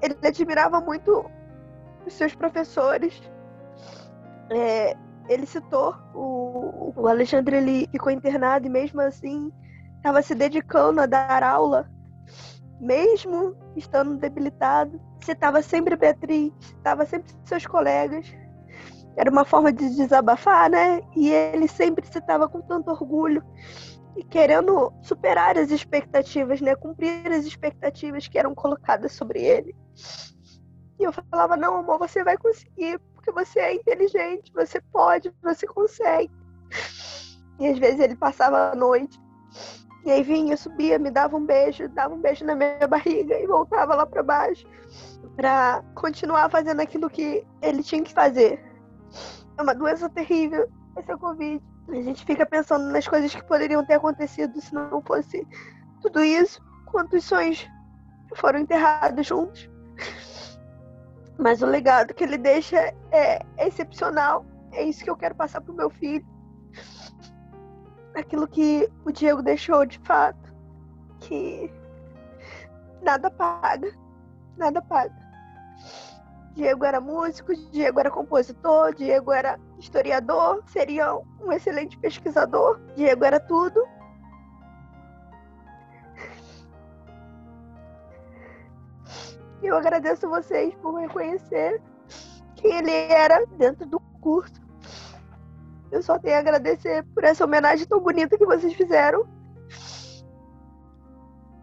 Ele 0.03 0.17
admirava 0.23 0.81
muito 0.81 1.31
os 2.07 2.13
seus 2.13 2.35
professores. 2.35 3.23
É, 4.51 4.97
ele 5.29 5.47
citou 5.47 5.95
o, 6.15 6.93
o 6.97 7.09
Alexandre, 7.09 7.57
ele 7.57 7.89
ficou 7.93 8.11
internado 8.11 8.67
e 8.67 8.71
mesmo 8.71 9.01
assim 9.01 9.53
estava 9.97 10.21
se 10.21 10.35
dedicando 10.35 11.01
a 11.01 11.07
dar 11.07 11.43
aula, 11.43 11.89
mesmo 12.81 13.57
estando 13.77 14.17
debilitado. 14.17 15.01
Citava 15.21 15.63
sempre 15.63 15.97
Beatriz, 15.97 16.53
citava 16.61 17.07
sempre 17.07 17.33
seus 17.45 17.67
colegas 17.67 18.35
era 19.17 19.31
uma 19.31 19.45
forma 19.45 19.73
de 19.73 19.89
desabafar, 19.95 20.69
né? 20.69 21.01
E 21.15 21.31
ele 21.31 21.69
sempre 21.69 22.07
se 22.07 22.19
estava 22.19 22.49
com 22.49 22.61
tanto 22.61 22.91
orgulho 22.91 23.45
e 24.17 24.23
querendo 24.23 24.93
superar 25.03 25.59
as 25.59 25.71
expectativas, 25.71 26.61
né? 26.61 26.75
Cumprir 26.77 27.27
as 27.33 27.45
expectativas 27.45 28.29
que 28.29 28.39
eram 28.39 28.55
colocadas 28.55 29.13
sobre 29.13 29.43
ele. 29.43 29.75
E 30.99 31.05
eu 31.05 31.13
falava: 31.13 31.57
não, 31.57 31.77
amor, 31.77 31.99
você 31.99 32.23
vai 32.23 32.37
conseguir, 32.37 32.99
porque 33.15 33.33
você 33.33 33.61
é 33.61 33.75
inteligente, 33.75 34.53
você 34.55 34.81
pode, 34.93 35.33
você 35.43 35.67
consegue. 35.67 36.33
E 37.59 37.67
às 37.67 37.79
vezes 37.79 38.01
ele 38.01 38.17
passava 38.17 38.73
a 38.73 38.75
noite. 38.75 39.21
E 40.05 40.11
aí 40.11 40.23
vinha, 40.23 40.57
subia, 40.57 40.99
me 40.99 41.11
dava 41.11 41.37
um 41.37 41.47
beijo, 41.47 41.89
dava 41.89 42.15
um 42.15 42.21
beijo 42.21 42.45
na 42.45 42.55
minha 42.55 42.87
barriga 42.87 43.39
e 43.39 43.47
voltava 43.47 43.95
lá 43.95 44.05
para 44.05 44.23
baixo 44.23 44.67
para 45.37 45.83
continuar 45.95 46.51
fazendo 46.51 46.81
aquilo 46.81 47.11
que 47.11 47.45
ele 47.63 47.83
tinha 47.83 48.03
que 48.03 48.13
fazer. 48.13 48.63
É 49.57 49.63
uma 49.63 49.75
doença 49.75 50.09
terrível, 50.09 50.69
esse 50.97 51.11
é 51.11 51.15
o 51.15 51.19
Covid. 51.19 51.63
A 51.89 51.95
gente 51.95 52.25
fica 52.25 52.47
pensando 52.47 52.91
nas 52.91 53.07
coisas 53.07 53.35
que 53.35 53.45
poderiam 53.45 53.85
ter 53.85 53.95
acontecido 53.95 54.61
se 54.61 54.75
não 54.75 55.03
fosse 55.03 55.47
tudo 56.01 56.23
isso. 56.23 56.63
Quantos 56.87 57.25
sonhos 57.25 57.69
foram 58.35 58.61
enterrados 58.61 59.27
juntos. 59.27 59.69
Mas 61.39 61.63
o 61.63 61.67
legado 61.67 62.15
que 62.15 62.25
ele 62.25 62.39
deixa 62.39 62.79
é, 63.11 63.45
excepcional. 63.59 64.47
É 64.73 64.83
isso 64.83 65.05
que 65.05 65.11
eu 65.11 65.17
quero 65.17 65.35
passar 65.35 65.61
pro 65.61 65.75
meu 65.75 65.91
filho. 65.91 66.27
Aquilo 68.15 68.47
que 68.47 68.89
o 69.05 69.13
Diego 69.13 69.43
deixou 69.43 69.85
de 69.85 69.99
fato. 70.01 70.55
Que 71.21 71.71
nada 73.03 73.31
paga. 73.31 73.93
Nada 74.57 74.81
paga. 74.81 75.15
Diego 76.55 76.85
era 76.85 77.01
músico, 77.01 77.53
Diego 77.73 77.99
era 77.99 78.11
compositor, 78.11 78.95
Diego 78.95 79.33
era 79.33 79.59
historiador, 79.85 80.63
seria 80.67 81.15
um 81.15 81.53
excelente 81.53 81.99
pesquisador, 81.99 82.81
Diego 82.97 83.25
era 83.25 83.39
tudo. 83.39 83.81
Eu 89.63 89.77
agradeço 89.77 90.29
vocês 90.29 90.75
por 90.77 90.95
reconhecer 90.95 91.81
quem 92.57 92.77
ele 92.77 92.91
era 92.91 93.47
dentro 93.59 93.87
do 93.87 94.01
curso. 94.21 94.63
Eu 95.91 96.03
só 96.03 96.19
tenho 96.19 96.37
a 96.37 96.41
agradecer 96.41 97.05
por 97.15 97.25
essa 97.25 97.45
homenagem 97.45 97.87
tão 97.87 98.01
bonita 98.01 98.37
que 98.37 98.45
vocês 98.45 98.75
fizeram. 98.75 99.27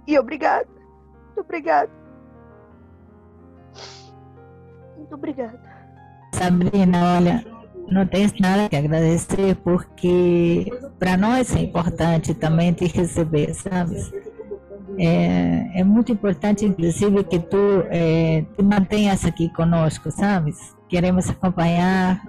E 0.08 0.18
obrigado. 0.18 0.70
Muito 1.26 1.42
obrigada. 1.42 1.92
Muito 4.96 5.14
obrigada. 5.14 5.60
Sabrina, 6.34 7.18
olha, 7.18 7.61
não 7.92 8.06
tens 8.06 8.34
nada 8.40 8.70
que 8.70 8.76
agradecer 8.76 9.56
porque 9.58 10.66
para 10.98 11.18
nós 11.18 11.56
é 11.56 11.60
importante 11.60 12.34
também 12.34 12.74
te 12.74 12.86
receber, 12.86 13.54
sabe? 13.54 13.96
É, 14.98 15.82
é 15.82 15.84
muito 15.84 16.12
importante, 16.12 16.66
inclusive, 16.66 17.24
que 17.24 17.40
tu 17.40 17.84
é, 17.90 18.44
te 18.56 18.64
mantenhas 18.64 19.26
aqui 19.26 19.50
conosco, 19.50 20.12
sabes? 20.12 20.76
Queremos 20.90 21.30
acompanhar 21.30 22.22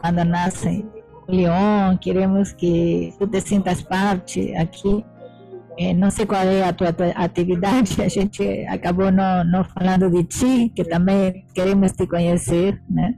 quando 0.00 0.24
nasce 0.24 0.84
o 1.26 1.32
Leão, 1.32 1.96
queremos 1.96 2.52
que 2.52 3.14
tu 3.18 3.26
te 3.26 3.40
sintas 3.40 3.82
parte 3.82 4.54
aqui 4.56 5.04
é, 5.76 5.92
não 5.92 6.10
sei 6.10 6.24
qual 6.24 6.42
é 6.42 6.62
a 6.62 6.72
tua, 6.72 6.92
tua, 6.92 7.08
atividade, 7.10 8.00
a 8.02 8.08
gente 8.08 8.42
acabou 8.66 9.10
não, 9.10 9.44
não 9.44 9.64
falando 9.64 10.10
de 10.10 10.24
ti, 10.24 10.72
que 10.74 10.84
também 10.84 11.44
queremos 11.54 11.92
te 11.92 12.06
conhecer, 12.06 12.80
né? 12.88 13.14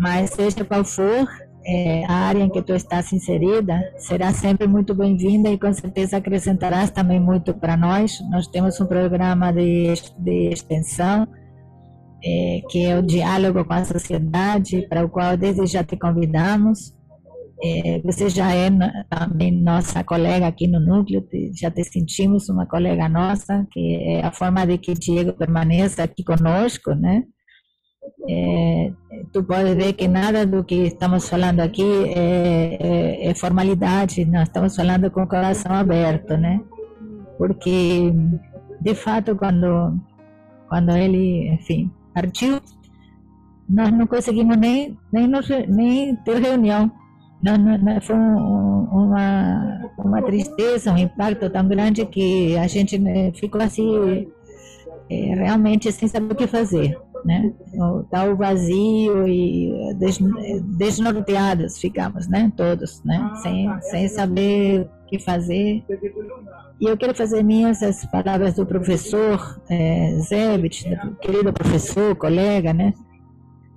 Mas 0.00 0.30
seja 0.30 0.64
qual 0.64 0.82
for, 0.82 1.28
é, 1.64 2.04
a 2.06 2.12
área 2.12 2.42
em 2.42 2.48
que 2.48 2.62
tu 2.62 2.72
estás 2.72 3.12
inserida 3.12 3.78
será 3.98 4.32
sempre 4.32 4.66
muito 4.66 4.94
bem-vinda 4.94 5.50
e 5.50 5.58
com 5.58 5.72
certeza 5.72 6.16
acrescentarás 6.16 6.90
também 6.90 7.20
muito 7.20 7.52
para 7.52 7.76
nós. 7.76 8.18
Nós 8.30 8.46
temos 8.46 8.80
um 8.80 8.86
programa 8.86 9.52
de, 9.52 9.92
de 10.18 10.48
extensão 10.48 11.28
é, 12.24 12.60
que 12.68 12.84
é 12.84 12.98
o 12.98 13.02
diálogo 13.02 13.64
com 13.64 13.72
a 13.72 13.84
sociedade, 13.84 14.86
para 14.88 15.04
o 15.04 15.08
qual 15.08 15.36
desde 15.36 15.66
já 15.66 15.84
te 15.84 15.96
convidamos. 15.96 16.94
É, 17.62 18.00
você 18.00 18.30
já 18.30 18.54
é 18.54 18.70
também 19.10 19.52
nossa 19.52 20.02
colega 20.02 20.46
aqui 20.46 20.66
no 20.66 20.80
núcleo, 20.80 21.26
já 21.54 21.70
te 21.70 21.84
sentimos 21.84 22.48
uma 22.48 22.64
colega 22.64 23.06
nossa, 23.06 23.66
que 23.70 23.96
é 23.96 24.24
a 24.24 24.32
forma 24.32 24.66
de 24.66 24.78
que 24.78 24.94
Diego 24.94 25.34
permaneça 25.34 26.02
aqui 26.02 26.24
conosco, 26.24 26.94
né? 26.94 27.22
É, 28.28 28.92
tu 29.32 29.42
pode 29.44 29.74
ver 29.74 29.92
que 29.92 30.08
nada 30.08 30.46
do 30.46 30.64
que 30.64 30.86
estamos 30.86 31.28
falando 31.28 31.60
aqui 31.60 31.82
é, 32.14 32.76
é, 32.80 33.30
é, 33.30 33.34
formalidade, 33.34 34.24
nós 34.24 34.44
estamos 34.44 34.74
falando 34.76 35.10
com 35.10 35.22
o 35.22 35.26
coração 35.26 35.72
aberto, 35.72 36.36
né? 36.36 36.60
Porque, 37.38 38.12
de 38.80 38.94
fato, 38.94 39.36
quando, 39.36 39.98
quando 40.68 40.90
ele, 40.96 41.48
enfim, 41.54 41.90
partiu, 42.14 42.60
nós 43.68 43.90
não 43.92 44.06
conseguimos 44.06 44.56
nem, 44.56 44.96
nem, 45.12 45.26
nos, 45.26 45.48
nem 45.68 46.16
ter 46.16 46.40
reunião. 46.40 46.90
Não, 47.42 47.56
não, 47.56 48.00
foi 48.02 48.16
um, 48.16 48.84
uma, 48.92 49.90
uma 49.98 50.22
tristeza, 50.22 50.92
um 50.92 50.98
impacto 50.98 51.48
tão 51.48 51.66
grande 51.66 52.04
que 52.06 52.56
a 52.58 52.66
gente 52.66 53.00
ficou 53.34 53.62
assim, 53.62 54.28
realmente 55.08 55.90
sem 55.90 56.06
saber 56.06 56.32
o 56.32 56.36
que 56.36 56.46
fazer 56.46 56.98
né? 57.24 57.52
Tá 58.10 58.24
o 58.24 58.36
vazio 58.36 59.26
e 59.26 59.94
des, 59.94 60.18
desnorteados 60.76 61.78
ficamos, 61.78 62.28
né? 62.28 62.52
Todos, 62.56 63.02
né? 63.04 63.32
Sem, 63.42 63.80
sem 63.82 64.08
saber 64.08 64.88
o 65.04 65.06
que 65.08 65.18
fazer. 65.18 65.84
E 66.80 66.86
eu 66.86 66.96
quero 66.96 67.14
fazer 67.14 67.42
minhas 67.42 67.82
as 67.82 68.04
palavras 68.06 68.54
do 68.54 68.64
professor 68.64 69.60
é, 69.68 70.18
Zebit, 70.20 70.84
querido 71.20 71.52
professor, 71.52 72.16
colega, 72.16 72.72
né? 72.72 72.94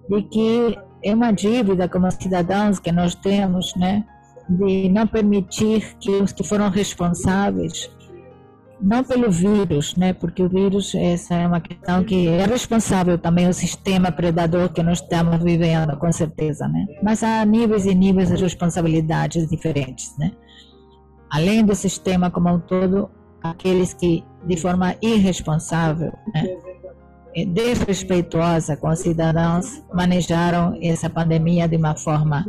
De 0.10 0.21
que 0.23 0.77
é 1.03 1.13
uma 1.13 1.32
dívida 1.32 1.88
como 1.89 2.10
cidadãos 2.12 2.79
que 2.79 2.91
nós 2.91 3.15
temos, 3.15 3.75
né? 3.75 4.06
De 4.47 4.89
não 4.89 5.08
permitir 5.08 5.95
que 5.99 6.12
os 6.12 6.32
que 6.32 6.43
foram 6.43 6.69
responsáveis 6.69 7.89
não 8.84 9.04
pelo 9.04 9.32
vírus, 9.32 9.96
né? 9.96 10.13
Porque 10.13 10.43
o 10.43 10.50
vírus 10.50 10.93
essa 10.93 11.36
é 11.36 11.48
uma 11.48 11.62
questão 11.62 12.04
que 12.04 12.28
é 12.28 12.46
responsável 12.46 13.17
também 13.17 13.48
o 13.48 13.54
sistema 13.54 14.12
predador 14.12 14.69
que 14.69 14.84
nós 14.84 15.02
estamos 15.02 15.41
vivendo, 15.41 15.96
com 15.98 16.12
certeza, 16.12 16.67
né? 16.67 16.86
Mas 17.02 17.24
há 17.24 17.46
níveis 17.46 17.86
e 17.86 17.96
níveis 17.96 18.30
de 18.30 18.36
responsabilidades 18.36 19.48
diferentes, 19.48 20.15
né? 20.17 20.32
Além 21.32 21.65
do 21.65 21.74
sistema 21.74 22.30
como 22.30 22.50
um 22.50 22.60
todo, 22.60 23.10
aqueles 23.41 23.93
que 23.93 24.24
de 24.46 24.58
forma 24.58 24.96
irresponsável, 25.02 26.12
né? 26.34 26.46
desrespeitosa 27.48 28.78
com 28.78 28.89
os 28.89 29.00
cidadãos 29.00 29.82
manejaram 29.91 30.78
essa 30.80 31.10
pandemia 31.10 31.67
de 31.67 31.78
uma 31.78 31.96
forma 31.96 32.46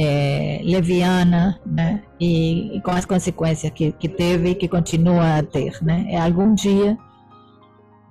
é, 0.00 0.62
leviana, 0.64 1.60
né? 1.66 2.02
E, 2.18 2.76
e, 2.76 2.80
com 2.80 2.90
as 2.90 3.04
consequências 3.04 3.70
que, 3.72 3.92
que 3.92 4.08
teve 4.08 4.50
e 4.50 4.54
que 4.54 4.68
continua 4.68 5.38
a 5.38 5.42
ter, 5.42 5.78
né? 5.82 6.06
É 6.08 6.18
algum 6.18 6.54
dia 6.54 6.96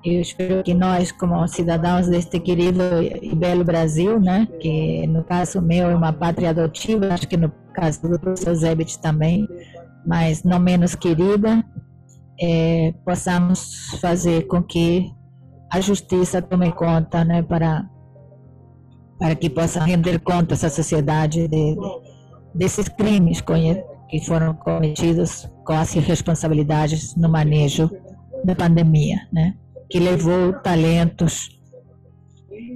eu 0.04 0.22
espero 0.22 0.64
que 0.64 0.74
nós, 0.74 1.12
como 1.12 1.46
cidadãos 1.48 2.08
deste 2.08 2.40
querido 2.40 2.82
e 3.22 3.36
belo 3.36 3.66
Brasil, 3.66 4.18
né, 4.18 4.48
que 4.62 5.06
no 5.08 5.24
caso 5.26 5.62
meu 5.62 5.90
é 5.90 5.96
uma 5.96 6.14
pátria 6.14 6.52
adotiva, 6.52 7.14
acho 7.14 7.28
que 7.28 7.36
no 7.36 7.52
caso 7.74 8.02
do 8.04 8.18
professor 8.18 8.56
Zebit 8.56 8.98
também, 9.02 9.46
mas 10.06 10.44
não 10.44 10.58
menos 10.58 10.96
querida, 10.96 11.64
é, 12.42 12.94
possamos 13.04 14.00
fazer 14.00 14.48
com 14.48 14.64
que 14.64 15.12
a 15.70 15.82
justiça 15.82 16.42
tome 16.42 16.72
conta, 16.72 17.26
né, 17.26 17.44
para 17.44 17.86
para 19.20 19.36
que 19.36 19.50
possa 19.50 19.84
render 19.84 20.20
contas 20.20 20.64
à 20.64 20.70
sociedade 20.70 21.48
de, 21.48 21.76
de, 21.76 21.78
desses 22.56 22.88
crimes 22.88 23.44
que 24.10 24.26
foram 24.26 24.54
cometidos 24.56 25.48
com 25.66 25.74
as 25.74 25.94
responsabilidades 25.94 27.16
no 27.16 27.30
manejo 27.30 27.90
da 28.44 28.56
pandemia, 28.56 29.18
né? 29.32 29.56
que 29.90 30.00
levou 30.00 30.54
talentos 30.54 31.50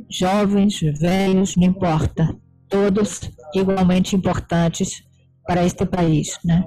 jovens, 0.09 0.79
velhos, 0.99 1.55
não 1.55 1.67
importa, 1.67 2.35
todos 2.67 3.21
igualmente 3.53 4.15
importantes 4.15 5.03
para 5.45 5.63
este 5.63 5.85
país, 5.85 6.39
né? 6.43 6.65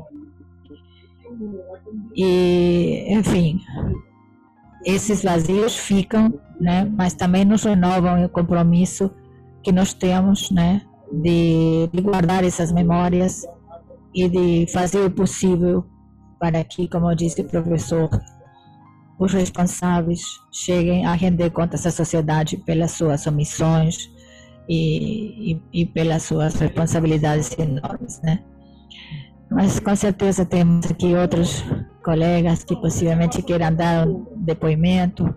E, 2.14 3.06
enfim, 3.08 3.60
esses 4.84 5.22
vazios 5.22 5.76
ficam, 5.76 6.32
né? 6.60 6.84
Mas 6.84 7.14
também 7.14 7.44
nos 7.44 7.64
renovam 7.64 8.24
o 8.24 8.28
compromisso 8.28 9.10
que 9.66 9.72
nós 9.72 9.92
temos, 9.92 10.48
né, 10.52 10.80
de, 11.12 11.90
de 11.92 12.00
guardar 12.00 12.44
essas 12.44 12.70
memórias 12.70 13.44
e 14.14 14.28
de 14.28 14.72
fazer 14.72 15.00
o 15.00 15.10
possível 15.10 15.84
para 16.38 16.62
que, 16.62 16.86
como 16.86 17.12
disse 17.16 17.40
o 17.40 17.48
professor, 17.48 18.08
os 19.18 19.32
responsáveis 19.32 20.22
cheguem 20.52 21.04
a 21.04 21.14
render 21.14 21.50
contas 21.50 21.84
à 21.84 21.90
sociedade 21.90 22.58
pelas 22.58 22.92
suas 22.92 23.26
omissões 23.26 24.08
e, 24.68 25.54
e, 25.54 25.62
e, 25.72 25.86
pelas 25.86 26.22
suas 26.22 26.54
responsabilidades 26.54 27.50
enormes, 27.58 28.22
né? 28.22 28.44
Mas 29.50 29.80
com 29.80 29.96
certeza 29.96 30.44
temos 30.44 30.88
aqui 30.88 31.12
outros 31.12 31.64
colegas 32.04 32.62
que 32.62 32.76
possivelmente 32.76 33.42
queiram 33.42 33.74
dar 33.74 34.06
um 34.06 34.26
depoimento. 34.36 35.34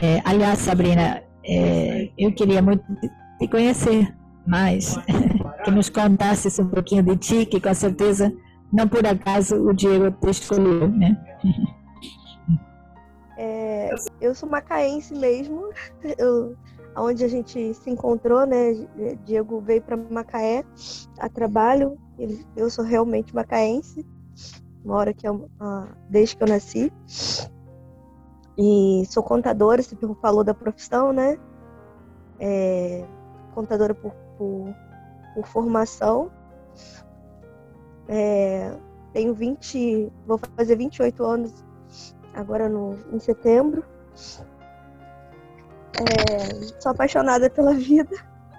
É, 0.00 0.22
aliás, 0.24 0.60
Sabrina, 0.60 1.25
é, 1.46 2.10
eu 2.18 2.32
queria 2.32 2.60
muito 2.60 2.84
te 3.38 3.48
conhecer 3.48 4.14
mais, 4.46 4.96
que 5.64 5.70
nos 5.70 5.88
contasses 5.88 6.58
um 6.58 6.68
pouquinho 6.68 7.02
de 7.02 7.16
ti, 7.16 7.46
que 7.46 7.60
com 7.60 7.74
certeza, 7.74 8.32
não 8.72 8.88
por 8.88 9.06
acaso, 9.06 9.56
o 9.56 9.72
Diego 9.72 10.10
te 10.10 10.30
escolheu, 10.30 10.88
né? 10.88 11.16
É, 13.38 13.94
eu 14.18 14.34
sou 14.34 14.48
macaense 14.48 15.14
mesmo, 15.14 15.68
eu, 16.16 16.56
onde 16.96 17.22
a 17.22 17.28
gente 17.28 17.74
se 17.74 17.90
encontrou, 17.90 18.46
né? 18.46 18.72
Diego 19.26 19.60
veio 19.60 19.82
para 19.82 19.94
Macaé 19.94 20.64
a 21.18 21.28
trabalho, 21.28 21.98
eu 22.56 22.70
sou 22.70 22.82
realmente 22.82 23.34
macaense, 23.34 24.06
moro 24.82 25.10
aqui 25.10 25.26
desde 26.08 26.34
que 26.34 26.44
eu 26.44 26.48
nasci. 26.48 26.92
E 28.58 29.04
sou 29.06 29.22
contadora, 29.22 29.82
você 29.82 29.94
falou 30.20 30.42
da 30.42 30.54
profissão, 30.54 31.12
né? 31.12 31.38
É, 32.40 33.04
contadora 33.54 33.94
por, 33.94 34.12
por, 34.38 34.74
por 35.34 35.46
formação. 35.46 36.30
É, 38.08 38.74
tenho 39.12 39.34
20, 39.34 40.10
vou 40.26 40.38
fazer 40.56 40.76
28 40.76 41.24
anos 41.24 41.64
agora 42.34 42.68
no, 42.68 42.96
em 43.12 43.18
setembro. 43.18 43.84
É, 45.98 46.80
sou 46.80 46.92
apaixonada 46.92 47.50
pela 47.50 47.74
vida. 47.74 48.16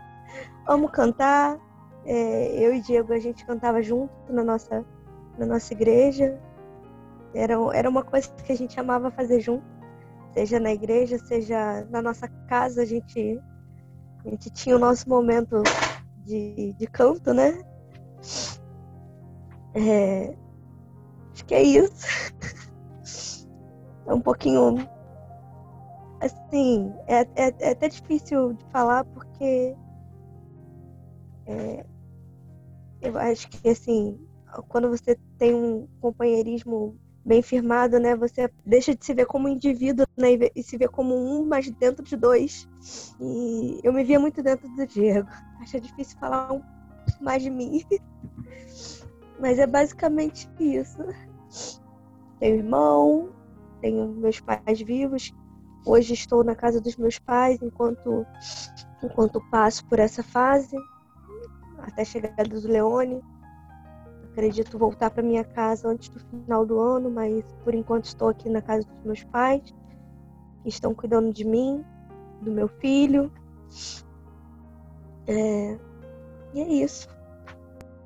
Amo 0.68 0.90
cantar. 0.90 1.58
É, 2.06 2.54
eu 2.54 2.74
e 2.74 2.82
Diego 2.82 3.14
a 3.14 3.20
gente 3.20 3.46
cantava 3.46 3.82
junto 3.82 4.12
na 4.30 4.44
nossa, 4.44 4.86
na 5.40 5.46
nossa 5.46 5.74
igreja. 5.74 6.40
Era, 7.34 7.56
era 7.74 7.90
uma 7.90 8.04
coisa 8.04 8.30
que 8.44 8.52
a 8.52 8.56
gente 8.56 8.80
amava 8.80 9.10
fazer 9.10 9.40
junto 9.40 9.77
seja 10.38 10.60
na 10.60 10.72
igreja, 10.72 11.18
seja 11.18 11.84
na 11.90 12.00
nossa 12.00 12.28
casa, 12.48 12.84
a 12.84 12.86
gente, 12.86 13.42
a 14.24 14.30
gente 14.30 14.52
tinha 14.52 14.76
o 14.76 14.80
nosso 14.80 15.10
momento 15.10 15.64
de, 16.24 16.74
de 16.74 16.86
canto, 16.86 17.34
né? 17.34 17.60
É, 19.74 20.36
acho 21.34 21.44
que 21.44 21.56
é 21.56 21.64
isso. 21.64 22.06
É 24.06 24.14
um 24.14 24.22
pouquinho. 24.22 24.88
Assim, 26.22 26.94
é, 27.08 27.22
é, 27.36 27.56
é 27.60 27.72
até 27.72 27.90
difícil 27.90 28.54
de 28.54 28.64
falar 28.72 29.04
porque. 29.06 29.76
É, 31.48 31.86
eu 33.02 33.18
acho 33.18 33.50
que, 33.50 33.70
assim, 33.70 34.20
quando 34.68 34.88
você 34.90 35.18
tem 35.40 35.54
um 35.56 35.88
companheirismo 36.00 36.96
bem 37.28 37.42
firmado, 37.42 38.00
né? 38.00 38.16
Você 38.16 38.50
deixa 38.66 38.96
de 38.96 39.06
se 39.06 39.14
ver 39.14 39.26
como 39.26 39.50
indivíduo 39.50 40.08
né? 40.16 40.30
e 40.56 40.64
se 40.64 40.78
vê 40.78 40.88
como 40.88 41.14
um, 41.14 41.46
mas 41.46 41.70
dentro 41.70 42.04
de 42.04 42.16
dois. 42.16 42.68
E 43.20 43.82
eu 43.84 43.92
me 43.92 44.04
via 44.06 44.18
muito 44.18 44.42
dentro 44.42 44.70
do 44.70 44.88
Diego. 44.88 45.28
Acho 45.62 45.82
difícil 45.82 46.18
falar 46.18 46.54
um 46.54 46.62
mais 47.20 47.44
de 47.44 47.50
mim. 47.50 47.84
Mas 49.40 49.60
é 49.60 49.68
basicamente 49.68 50.50
isso. 50.60 50.98
Tenho 52.40 52.56
irmão, 52.56 53.30
tenho 53.82 54.08
meus 54.08 54.40
pais 54.40 54.82
vivos. 54.82 55.32
Hoje 55.86 56.16
estou 56.16 56.44
na 56.44 56.56
casa 56.56 56.82
dos 56.82 56.96
meus 56.96 57.20
pais 57.20 57.62
enquanto 57.62 58.26
enquanto 59.04 59.40
passo 59.52 59.86
por 59.86 60.00
essa 60.00 60.24
fase. 60.24 60.76
até 61.78 62.02
a 62.02 62.06
chegada 62.06 62.46
dos 62.46 62.66
Leone. 62.66 63.22
Acredito 64.38 64.78
voltar 64.78 65.10
para 65.10 65.24
minha 65.24 65.44
casa 65.44 65.88
antes 65.88 66.10
do 66.10 66.20
final 66.20 66.64
do 66.64 66.80
ano, 66.80 67.10
mas 67.10 67.44
por 67.64 67.74
enquanto 67.74 68.06
estou 68.06 68.30
aqui 68.30 68.48
na 68.48 68.62
casa 68.62 68.88
dos 68.88 69.04
meus 69.04 69.24
pais, 69.24 69.64
que 70.62 70.70
estão 70.70 70.94
cuidando 70.94 71.34
de 71.34 71.44
mim, 71.44 71.84
do 72.44 72.52
meu 72.52 72.68
filho. 72.68 73.32
É... 75.26 75.76
E 76.54 76.62
é 76.62 76.68
isso. 76.72 77.10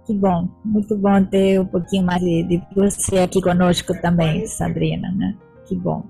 Que 0.06 0.13
bom, 0.13 0.48
muito 0.63 0.98
bom 0.98 1.22
ter 1.26 1.60
um 1.60 1.65
pouquinho 1.65 2.06
mais 2.06 2.22
de, 2.22 2.44
de 2.44 2.63
você 2.74 3.20
aqui 3.20 3.41
conosco 3.41 3.94
também, 4.02 4.48
Sabrina, 4.48 5.12
né? 5.12 5.36
Que 5.65 5.76
bom. 5.76 6.02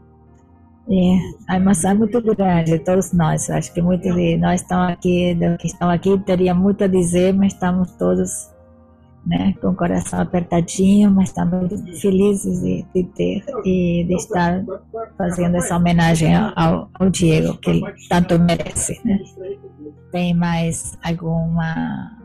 É, 0.87 1.17
a 1.47 1.55
emoção 1.55 1.89
é 1.89 1.93
muito 1.95 2.21
grande, 2.21 2.77
todos 2.77 3.11
nós. 3.11 3.49
Acho 3.49 3.73
que 3.73 3.81
muitos 3.81 4.13
de 4.13 4.37
nós 4.37 4.61
estão 4.61 4.83
aqui, 4.83 5.35
que 5.57 5.65
estão 5.65 5.89
aqui, 5.89 6.15
teria 6.19 6.53
muito 6.53 6.83
a 6.83 6.87
dizer, 6.87 7.33
mas 7.33 7.53
estamos 7.53 7.89
todos 7.93 8.51
né, 9.25 9.53
com 9.61 9.69
o 9.69 9.75
coração 9.75 10.19
apertadinho, 10.19 11.11
mas 11.11 11.29
estamos 11.29 11.69
felizes 12.01 12.61
de, 12.61 12.85
de, 12.93 13.03
ter 13.15 13.43
e 13.65 14.03
de 14.07 14.15
estar 14.15 14.63
fazendo 15.17 15.57
essa 15.57 15.77
homenagem 15.77 16.35
ao, 16.35 16.89
ao 16.93 17.09
Diego, 17.09 17.57
que 17.57 17.69
ele 17.69 17.83
tanto 18.09 18.39
merece. 18.39 18.99
Né? 19.05 19.19
Tem 20.11 20.33
mais 20.33 20.97
alguma, 21.03 22.17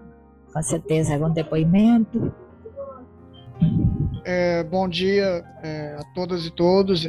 com 0.52 0.62
certeza, 0.62 1.14
algum 1.14 1.30
depoimento? 1.30 2.32
É, 4.24 4.64
bom 4.64 4.88
dia 4.88 5.44
é, 5.62 5.96
a 5.98 6.04
todas 6.14 6.46
e 6.46 6.50
todos. 6.50 7.08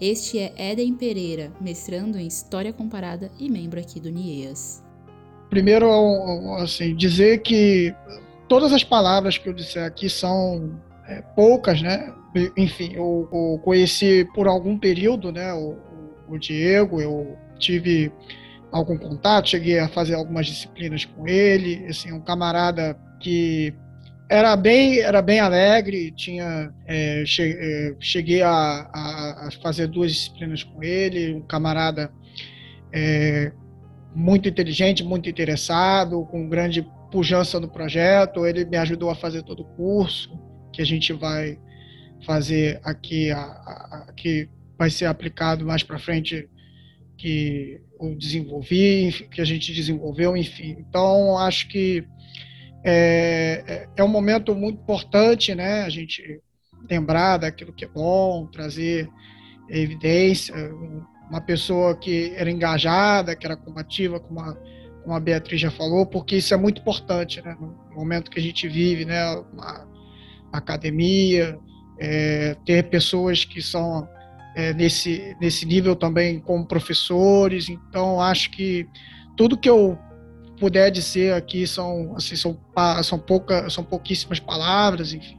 Este 0.00 0.38
é 0.38 0.72
Eden 0.72 0.94
Pereira, 0.94 1.52
mestrando 1.60 2.18
em 2.18 2.26
História 2.26 2.72
Comparada 2.72 3.30
e 3.38 3.50
membro 3.50 3.80
aqui 3.80 4.00
do 4.00 4.10
NIEAS. 4.10 4.82
Primeiro, 5.50 5.88
assim, 6.56 6.94
dizer 6.94 7.38
que 7.38 7.94
todas 8.48 8.72
as 8.72 8.82
palavras 8.82 9.38
que 9.38 9.48
eu 9.48 9.52
disser 9.52 9.84
aqui 9.84 10.08
são 10.08 10.80
é, 11.06 11.22
poucas, 11.34 11.80
né? 11.82 12.12
Enfim, 12.56 12.92
eu, 12.94 13.28
eu, 13.32 13.60
conheci 13.64 14.26
por 14.34 14.46
algum 14.46 14.78
período, 14.78 15.32
né, 15.32 15.52
o, 15.54 15.76
o 16.28 16.38
Diego, 16.38 17.00
eu 17.00 17.36
tive 17.58 18.12
algum 18.70 18.96
contato, 18.98 19.48
cheguei 19.48 19.78
a 19.78 19.88
fazer 19.88 20.14
algumas 20.14 20.46
disciplinas 20.46 21.04
com 21.04 21.26
ele, 21.26 21.86
assim, 21.86 22.12
um 22.12 22.20
camarada 22.20 22.96
que 23.20 23.74
era 24.28 24.54
bem, 24.56 25.00
era 25.00 25.22
bem 25.22 25.40
alegre, 25.40 26.12
tinha, 26.12 26.70
é, 26.86 27.24
é, 27.24 27.94
cheguei 27.98 28.42
a, 28.42 28.50
a, 28.50 29.48
a, 29.48 29.50
fazer 29.62 29.86
duas 29.86 30.12
disciplinas 30.12 30.62
com 30.62 30.82
ele, 30.82 31.34
um 31.34 31.40
camarada 31.40 32.12
é, 32.92 33.50
muito 34.14 34.48
inteligente, 34.48 35.02
muito 35.02 35.30
interessado, 35.30 36.26
com 36.30 36.46
grande 36.46 36.86
pujança 37.10 37.58
no 37.58 37.68
projeto, 37.68 38.46
ele 38.46 38.64
me 38.64 38.76
ajudou 38.76 39.10
a 39.10 39.14
fazer 39.14 39.42
todo 39.42 39.60
o 39.60 39.76
curso 39.76 40.30
que 40.72 40.82
a 40.82 40.84
gente 40.84 41.12
vai 41.12 41.58
fazer 42.24 42.80
aqui, 42.84 43.30
a, 43.30 43.40
a, 43.40 44.12
que 44.16 44.48
vai 44.76 44.90
ser 44.90 45.06
aplicado 45.06 45.64
mais 45.64 45.82
para 45.82 45.98
frente, 45.98 46.48
que 47.16 47.80
eu 48.00 48.14
desenvolvi, 48.14 49.28
que 49.30 49.40
a 49.40 49.44
gente 49.44 49.72
desenvolveu, 49.72 50.36
enfim. 50.36 50.76
Então, 50.78 51.36
acho 51.38 51.68
que 51.68 52.04
é, 52.84 53.64
é, 53.66 53.88
é 53.96 54.04
um 54.04 54.08
momento 54.08 54.54
muito 54.54 54.80
importante, 54.80 55.54
né? 55.54 55.82
A 55.82 55.88
gente 55.88 56.40
lembrar 56.88 57.38
daquilo 57.38 57.72
que 57.72 57.84
é 57.84 57.88
bom, 57.88 58.46
trazer 58.46 59.08
evidência. 59.68 60.54
Uma 61.28 61.40
pessoa 61.40 61.96
que 61.96 62.32
era 62.36 62.50
engajada, 62.50 63.34
que 63.34 63.44
era 63.44 63.56
combativa, 63.56 64.20
como 64.20 64.40
a, 64.40 64.56
como 65.08 65.16
a 65.16 65.20
Beatriz 65.20 65.58
já 65.58 65.70
falou, 65.70 66.04
porque 66.04 66.36
isso 66.36 66.52
é 66.52 66.56
muito 66.58 66.82
importante, 66.82 67.40
né? 67.40 67.56
No 67.58 67.74
momento 67.96 68.30
que 68.30 68.38
a 68.38 68.42
gente 68.42 68.68
vive, 68.68 69.06
né? 69.06 69.24
Uma 69.54 69.88
academia, 70.52 71.58
é, 71.98 72.54
ter 72.66 72.90
pessoas 72.90 73.42
que 73.42 73.62
são 73.62 74.06
é, 74.54 74.74
nesse, 74.74 75.34
nesse 75.40 75.64
nível 75.64 75.96
também 75.96 76.38
como 76.38 76.66
professores. 76.66 77.70
Então, 77.70 78.20
acho 78.20 78.50
que 78.50 78.86
tudo 79.34 79.56
que 79.56 79.70
eu 79.70 79.98
puder 80.60 80.90
dizer 80.90 81.32
aqui 81.32 81.66
são 81.66 82.14
assim 82.14 82.36
são 82.36 82.58
são 83.02 83.18
pouca 83.18 83.70
são 83.70 83.84
pouquíssimas 83.84 84.40
palavras 84.40 85.12
enfim 85.12 85.38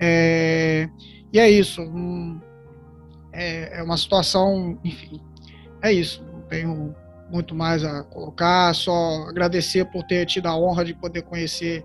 é, 0.00 0.88
e 1.30 1.38
é 1.38 1.50
isso 1.50 1.82
um, 1.82 2.40
é, 3.30 3.80
é, 3.80 3.82
uma 3.82 3.98
situação 3.98 4.80
enfim 4.82 5.20
é 5.82 5.92
isso 5.92 6.24
não 6.32 6.40
tenho 6.48 6.96
muito 7.30 7.54
mais 7.54 7.84
a 7.84 8.02
colocar 8.04 8.74
só 8.74 9.24
agradecer 9.28 9.84
por 9.86 10.02
ter 10.04 10.26
tido 10.26 10.46
a 10.46 10.56
honra 10.56 10.84
de 10.84 10.94
poder 10.94 11.22
conhecer 11.22 11.84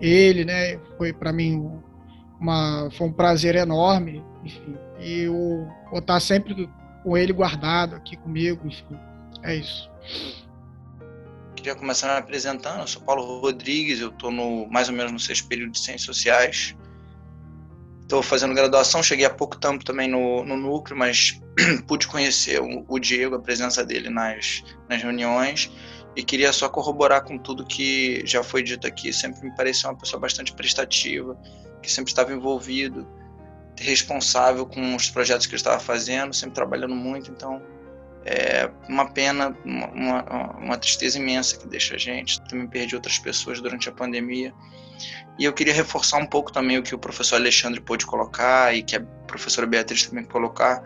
ele 0.00 0.44
né 0.44 0.78
foi 0.96 1.12
para 1.12 1.32
mim 1.32 1.70
uma 2.40 2.88
foi 2.92 3.06
um 3.06 3.12
prazer 3.12 3.54
enorme 3.54 4.24
enfim 4.44 4.76
e 4.98 5.22
eu 5.22 5.68
vou 5.90 5.98
estar 5.98 6.20
sempre 6.20 6.68
com 7.02 7.16
ele 7.16 7.32
guardado 7.32 7.94
aqui 7.96 8.16
comigo 8.16 8.66
enfim 8.66 8.98
é 9.42 9.56
isso 9.56 9.90
queria 11.62 11.76
começar 11.76 12.08
me 12.08 12.18
apresentando. 12.18 12.80
Eu 12.80 12.88
sou 12.88 13.00
Paulo 13.00 13.40
Rodrigues, 13.40 14.00
eu 14.00 14.08
estou 14.08 14.32
mais 14.68 14.88
ou 14.88 14.94
menos 14.94 15.12
no 15.12 15.20
sexto 15.20 15.46
período 15.46 15.70
de 15.70 15.78
Ciências 15.78 16.02
Sociais. 16.02 16.76
Estou 18.12 18.22
fazendo 18.22 18.52
graduação, 18.52 19.02
cheguei 19.02 19.24
há 19.24 19.30
pouco 19.30 19.56
tempo 19.56 19.82
também 19.82 20.06
no, 20.06 20.44
no 20.44 20.54
núcleo, 20.54 20.94
mas 20.94 21.40
pude 21.88 22.06
conhecer 22.06 22.60
o, 22.60 22.84
o, 22.86 22.98
Diego, 22.98 23.36
a 23.36 23.40
presença 23.40 23.82
dele 23.82 24.10
nas, 24.10 24.62
nas 24.86 25.02
reuniões, 25.02 25.72
e 26.14 26.22
queria 26.22 26.52
só 26.52 26.68
corroborar 26.68 27.24
com 27.24 27.38
tudo 27.38 27.64
que 27.64 28.22
já 28.26 28.42
foi 28.42 28.62
dito 28.62 28.86
aqui. 28.86 29.14
Sempre 29.14 29.48
me 29.48 29.56
pareceu 29.56 29.88
uma 29.88 29.96
pessoa 29.96 30.20
bastante 30.20 30.52
prestativa, 30.52 31.34
que 31.82 31.90
sempre 31.90 32.10
estava 32.10 32.34
envolvido, 32.34 33.08
responsável 33.78 34.66
com 34.66 34.94
os 34.94 35.08
projetos 35.08 35.46
que 35.46 35.52
ele 35.52 35.60
estava 35.60 35.80
fazendo, 35.80 36.34
sempre 36.34 36.54
trabalhando 36.54 36.94
muito, 36.94 37.30
então 37.30 37.62
é 38.24 38.70
uma 38.88 39.10
pena, 39.10 39.56
uma, 39.64 40.56
uma, 40.58 40.78
tristeza 40.78 41.18
imensa 41.18 41.58
que 41.58 41.66
deixa 41.66 41.96
a 41.96 41.98
gente. 41.98 42.40
Também 42.42 42.66
perdi 42.66 42.94
outras 42.94 43.18
pessoas 43.18 43.60
durante 43.60 43.88
a 43.88 43.92
pandemia. 43.92 44.54
E 45.38 45.44
eu 45.44 45.52
queria 45.52 45.74
reforçar 45.74 46.18
um 46.18 46.26
pouco 46.26 46.52
também 46.52 46.78
o 46.78 46.82
que 46.82 46.94
o 46.94 46.98
professor 46.98 47.36
Alexandre 47.36 47.80
pôde 47.80 48.06
colocar 48.06 48.74
e 48.74 48.82
que 48.82 48.96
a 48.96 49.00
professora 49.26 49.66
Beatriz 49.66 50.06
também 50.06 50.24
colocar, 50.24 50.82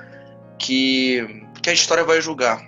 que, 0.59 1.45
que 1.63 1.69
a 1.69 1.73
história 1.73 2.05
vai 2.05 2.21
julgar. 2.21 2.59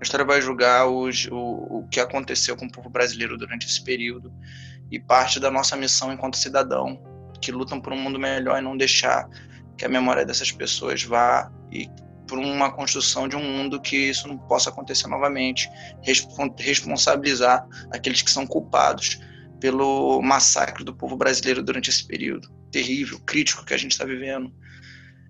A 0.00 0.02
história 0.02 0.26
vai 0.26 0.40
julgar 0.42 0.86
os, 0.86 1.26
o, 1.30 1.80
o 1.80 1.88
que 1.90 1.98
aconteceu 1.98 2.56
com 2.56 2.66
o 2.66 2.70
povo 2.70 2.90
brasileiro 2.90 3.36
durante 3.38 3.66
esse 3.66 3.82
período 3.82 4.32
e 4.90 4.98
parte 4.98 5.40
da 5.40 5.50
nossa 5.50 5.76
missão 5.76 6.12
enquanto 6.12 6.36
cidadão, 6.36 7.00
que 7.40 7.50
lutam 7.50 7.80
por 7.80 7.92
um 7.92 7.96
mundo 7.96 8.18
melhor 8.18 8.58
e 8.58 8.62
não 8.62 8.76
deixar 8.76 9.28
que 9.76 9.84
a 9.84 9.88
memória 9.88 10.24
dessas 10.24 10.52
pessoas 10.52 11.02
vá 11.02 11.50
e 11.70 11.88
por 12.28 12.38
uma 12.38 12.70
construção 12.70 13.26
de 13.26 13.34
um 13.34 13.42
mundo 13.42 13.80
que 13.80 13.96
isso 13.96 14.28
não 14.28 14.36
possa 14.36 14.70
acontecer 14.70 15.08
novamente, 15.08 15.68
responsabilizar 16.58 17.66
aqueles 17.90 18.22
que 18.22 18.30
são 18.30 18.46
culpados 18.46 19.18
pelo 19.58 20.22
massacre 20.22 20.84
do 20.84 20.94
povo 20.94 21.16
brasileiro 21.16 21.62
durante 21.62 21.90
esse 21.90 22.06
período 22.06 22.48
terrível, 22.70 23.18
crítico 23.20 23.64
que 23.64 23.74
a 23.74 23.78
gente 23.78 23.92
está 23.92 24.04
vivendo. 24.04 24.52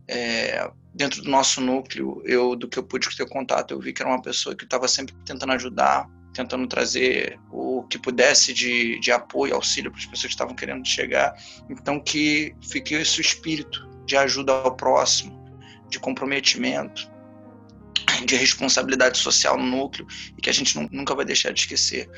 É, 0.06 0.70
dentro 0.92 1.22
do 1.22 1.30
nosso 1.30 1.60
núcleo, 1.60 2.20
eu 2.24 2.56
do 2.56 2.68
que 2.68 2.78
eu 2.78 2.82
pude 2.82 3.08
ter 3.16 3.28
contato, 3.28 3.72
eu 3.72 3.80
vi 3.80 3.92
que 3.92 4.02
era 4.02 4.10
uma 4.10 4.20
pessoa 4.20 4.54
que 4.54 4.64
estava 4.64 4.88
sempre 4.88 5.14
tentando 5.24 5.52
ajudar, 5.52 6.08
tentando 6.34 6.66
trazer 6.66 7.38
o 7.50 7.84
que 7.84 7.98
pudesse 7.98 8.52
de, 8.52 8.98
de 9.00 9.12
apoio, 9.12 9.54
auxílio 9.54 9.90
para 9.90 10.00
as 10.00 10.06
pessoas 10.06 10.26
que 10.26 10.32
estavam 10.32 10.54
querendo 10.54 10.86
chegar. 10.86 11.34
Então, 11.70 12.00
que 12.00 12.54
fique 12.70 12.94
esse 12.94 13.20
espírito 13.20 13.88
de 14.04 14.16
ajuda 14.16 14.52
ao 14.52 14.74
próximo, 14.74 15.37
de 15.88 15.98
comprometimento, 15.98 17.10
de 18.24 18.36
responsabilidade 18.36 19.18
social 19.18 19.56
no 19.58 19.64
núcleo 19.64 20.06
e 20.36 20.40
que 20.40 20.50
a 20.50 20.52
gente 20.52 20.78
nunca 20.90 21.14
vai 21.14 21.24
deixar 21.24 21.52
de 21.52 21.60
esquecer. 21.60 22.08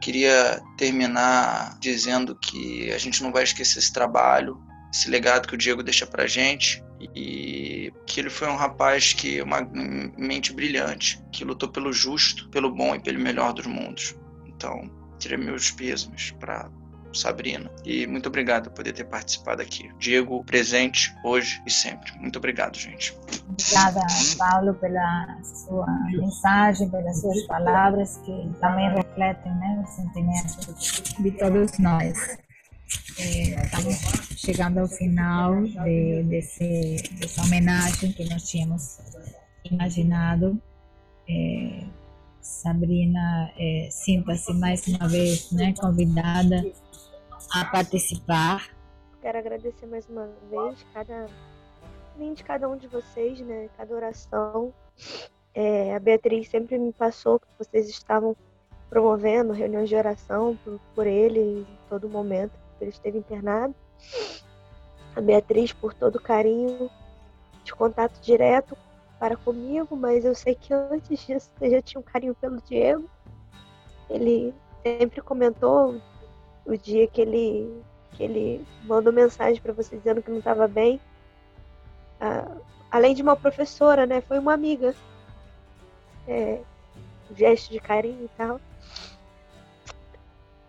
Queria 0.00 0.62
terminar 0.78 1.78
dizendo 1.78 2.34
que 2.34 2.90
a 2.90 2.98
gente 2.98 3.22
não 3.22 3.30
vai 3.30 3.42
esquecer 3.42 3.78
esse 3.78 3.92
trabalho, 3.92 4.58
esse 4.92 5.10
legado 5.10 5.46
que 5.46 5.54
o 5.54 5.58
Diego 5.58 5.82
deixa 5.82 6.06
pra 6.06 6.26
gente 6.26 6.82
e 7.14 7.92
que 8.06 8.20
ele 8.20 8.30
foi 8.30 8.48
um 8.48 8.56
rapaz 8.56 9.12
que 9.12 9.40
uma 9.42 9.60
mente 10.16 10.52
brilhante, 10.52 11.22
que 11.32 11.44
lutou 11.44 11.68
pelo 11.68 11.92
justo, 11.92 12.48
pelo 12.50 12.74
bom 12.74 12.94
e 12.94 13.00
pelo 13.00 13.18
melhor 13.20 13.52
dos 13.52 13.66
mundos. 13.66 14.14
Então, 14.46 14.90
tirei 15.18 15.38
meus 15.38 15.70
pêsames 15.70 16.32
para 16.32 16.70
Sabrina. 17.12 17.70
E 17.84 18.06
muito 18.06 18.28
obrigado 18.28 18.70
por 18.70 18.84
ter 18.84 19.04
participado 19.04 19.62
aqui. 19.62 19.90
Diego, 19.98 20.44
presente 20.44 21.14
hoje 21.24 21.60
e 21.66 21.70
sempre. 21.70 22.12
Muito 22.18 22.36
obrigado, 22.36 22.76
gente. 22.76 23.16
Obrigada, 23.48 24.00
Paulo, 24.38 24.74
pela 24.74 25.38
sua 25.42 25.86
mensagem, 26.10 26.88
pelas 26.88 27.20
suas 27.20 27.42
palavras, 27.46 28.18
que 28.18 28.50
também 28.60 28.90
refletem 28.90 29.52
né, 29.54 29.84
os 29.84 29.90
sentimentos 29.90 31.14
de 31.18 31.30
todos 31.32 31.78
nós. 31.78 32.38
É, 33.18 33.64
estamos 33.64 33.98
chegando 34.36 34.78
ao 34.78 34.88
final 34.88 35.62
de, 35.62 36.22
desse, 36.24 37.02
dessa 37.18 37.42
homenagem 37.42 38.12
que 38.12 38.28
nós 38.28 38.48
tínhamos 38.48 38.98
imaginado. 39.64 40.60
É, 41.28 41.84
Sabrina, 42.40 43.52
é, 43.58 43.88
sinta-se 43.90 44.52
mais 44.54 44.86
uma 44.88 45.06
vez 45.06 45.52
né, 45.52 45.74
convidada 45.78 46.64
a 47.52 47.64
participar. 47.64 48.68
Quero 49.20 49.38
agradecer 49.38 49.86
mais 49.86 50.08
uma 50.08 50.28
vez 50.50 50.86
cada 50.94 51.26
de 52.34 52.44
cada 52.44 52.68
um 52.68 52.76
de 52.76 52.86
vocês, 52.86 53.40
né? 53.40 53.70
Cada 53.78 53.94
oração. 53.94 54.74
É, 55.54 55.94
a 55.94 55.98
Beatriz 55.98 56.48
sempre 56.48 56.78
me 56.78 56.92
passou 56.92 57.40
que 57.40 57.46
vocês 57.58 57.88
estavam 57.88 58.36
promovendo 58.90 59.52
reuniões 59.52 59.88
de 59.88 59.96
oração 59.96 60.58
por, 60.62 60.78
por 60.94 61.06
ele 61.06 61.40
em 61.40 61.66
todo 61.88 62.10
momento 62.10 62.52
que 62.76 62.84
ele 62.84 62.90
esteve 62.90 63.18
internado. 63.18 63.74
A 65.16 65.20
Beatriz 65.20 65.72
por 65.72 65.94
todo 65.94 66.16
o 66.16 66.22
carinho 66.22 66.90
de 67.64 67.74
contato 67.74 68.20
direto 68.20 68.76
para 69.18 69.36
comigo, 69.36 69.96
mas 69.96 70.24
eu 70.24 70.34
sei 70.34 70.54
que 70.54 70.74
antes 70.74 71.26
disso 71.26 71.50
você 71.56 71.70
já 71.70 71.82
tinha 71.82 72.00
um 72.00 72.04
carinho 72.04 72.34
pelo 72.34 72.60
Diego. 72.60 73.08
Ele 74.08 74.54
sempre 74.82 75.22
comentou 75.22 76.00
o 76.64 76.76
dia 76.76 77.06
que 77.06 77.20
ele 77.20 77.82
que 78.12 78.24
ele 78.24 78.66
mandou 78.84 79.12
mensagem 79.12 79.60
para 79.62 79.72
você 79.72 79.96
dizendo 79.96 80.22
que 80.22 80.30
não 80.30 80.38
estava 80.38 80.66
bem. 80.66 81.00
Ah, 82.20 82.50
além 82.90 83.14
de 83.14 83.22
uma 83.22 83.36
professora, 83.36 84.04
né, 84.04 84.20
foi 84.20 84.38
uma 84.38 84.52
amiga. 84.52 84.94
É, 86.28 86.60
gesto 87.34 87.70
de 87.70 87.80
carinho 87.80 88.24
e 88.24 88.28
tal. 88.36 88.60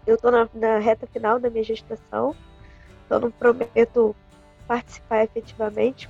Eu 0.05 0.15
estou 0.15 0.31
na, 0.31 0.47
na, 0.53 0.79
reta 0.79 1.05
final 1.07 1.39
da 1.39 1.49
minha 1.49 1.63
gestação, 1.63 2.35
então 3.05 3.19
não 3.19 3.31
prometo 3.31 4.15
participar 4.67 5.23
efetivamente. 5.23 6.09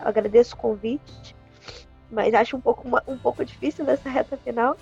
Eu 0.00 0.08
agradeço 0.08 0.54
o 0.54 0.58
convite, 0.58 1.36
mas 2.10 2.34
acho 2.34 2.56
um 2.56 2.60
pouco, 2.60 2.82
um 3.06 3.18
pouco 3.18 3.44
difícil 3.44 3.84
nessa 3.84 4.08
reta 4.08 4.36
final. 4.36 4.76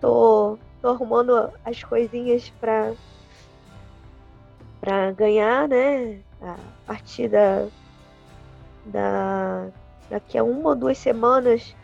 Tô, 0.00 0.58
tô 0.80 0.88
arrumando 0.88 1.52
as 1.64 1.82
coisinhas 1.82 2.50
para 2.60 2.92
para 4.84 5.12
ganhar, 5.12 5.66
né? 5.66 6.20
A 6.42 6.58
partir 6.86 7.28
da, 7.28 7.66
da 8.84 9.68
daqui 10.10 10.36
a 10.36 10.44
uma 10.44 10.70
ou 10.70 10.76
duas 10.76 10.98
semanas 10.98 11.74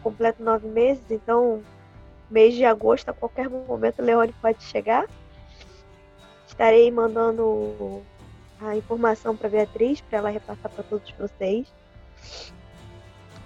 completo 0.00 0.40
nove 0.44 0.68
meses, 0.68 1.02
então 1.10 1.60
mês 2.30 2.54
de 2.54 2.64
agosto, 2.64 3.08
a 3.08 3.12
qualquer 3.12 3.50
momento, 3.50 4.00
Leone 4.00 4.32
pode 4.40 4.62
chegar. 4.62 5.08
Estarei 6.46 6.88
mandando 6.92 8.00
a 8.60 8.76
informação 8.76 9.36
para 9.36 9.48
Beatriz, 9.48 10.00
para 10.00 10.18
ela 10.18 10.30
repassar 10.30 10.70
para 10.70 10.84
todos 10.84 11.12
vocês. 11.18 11.66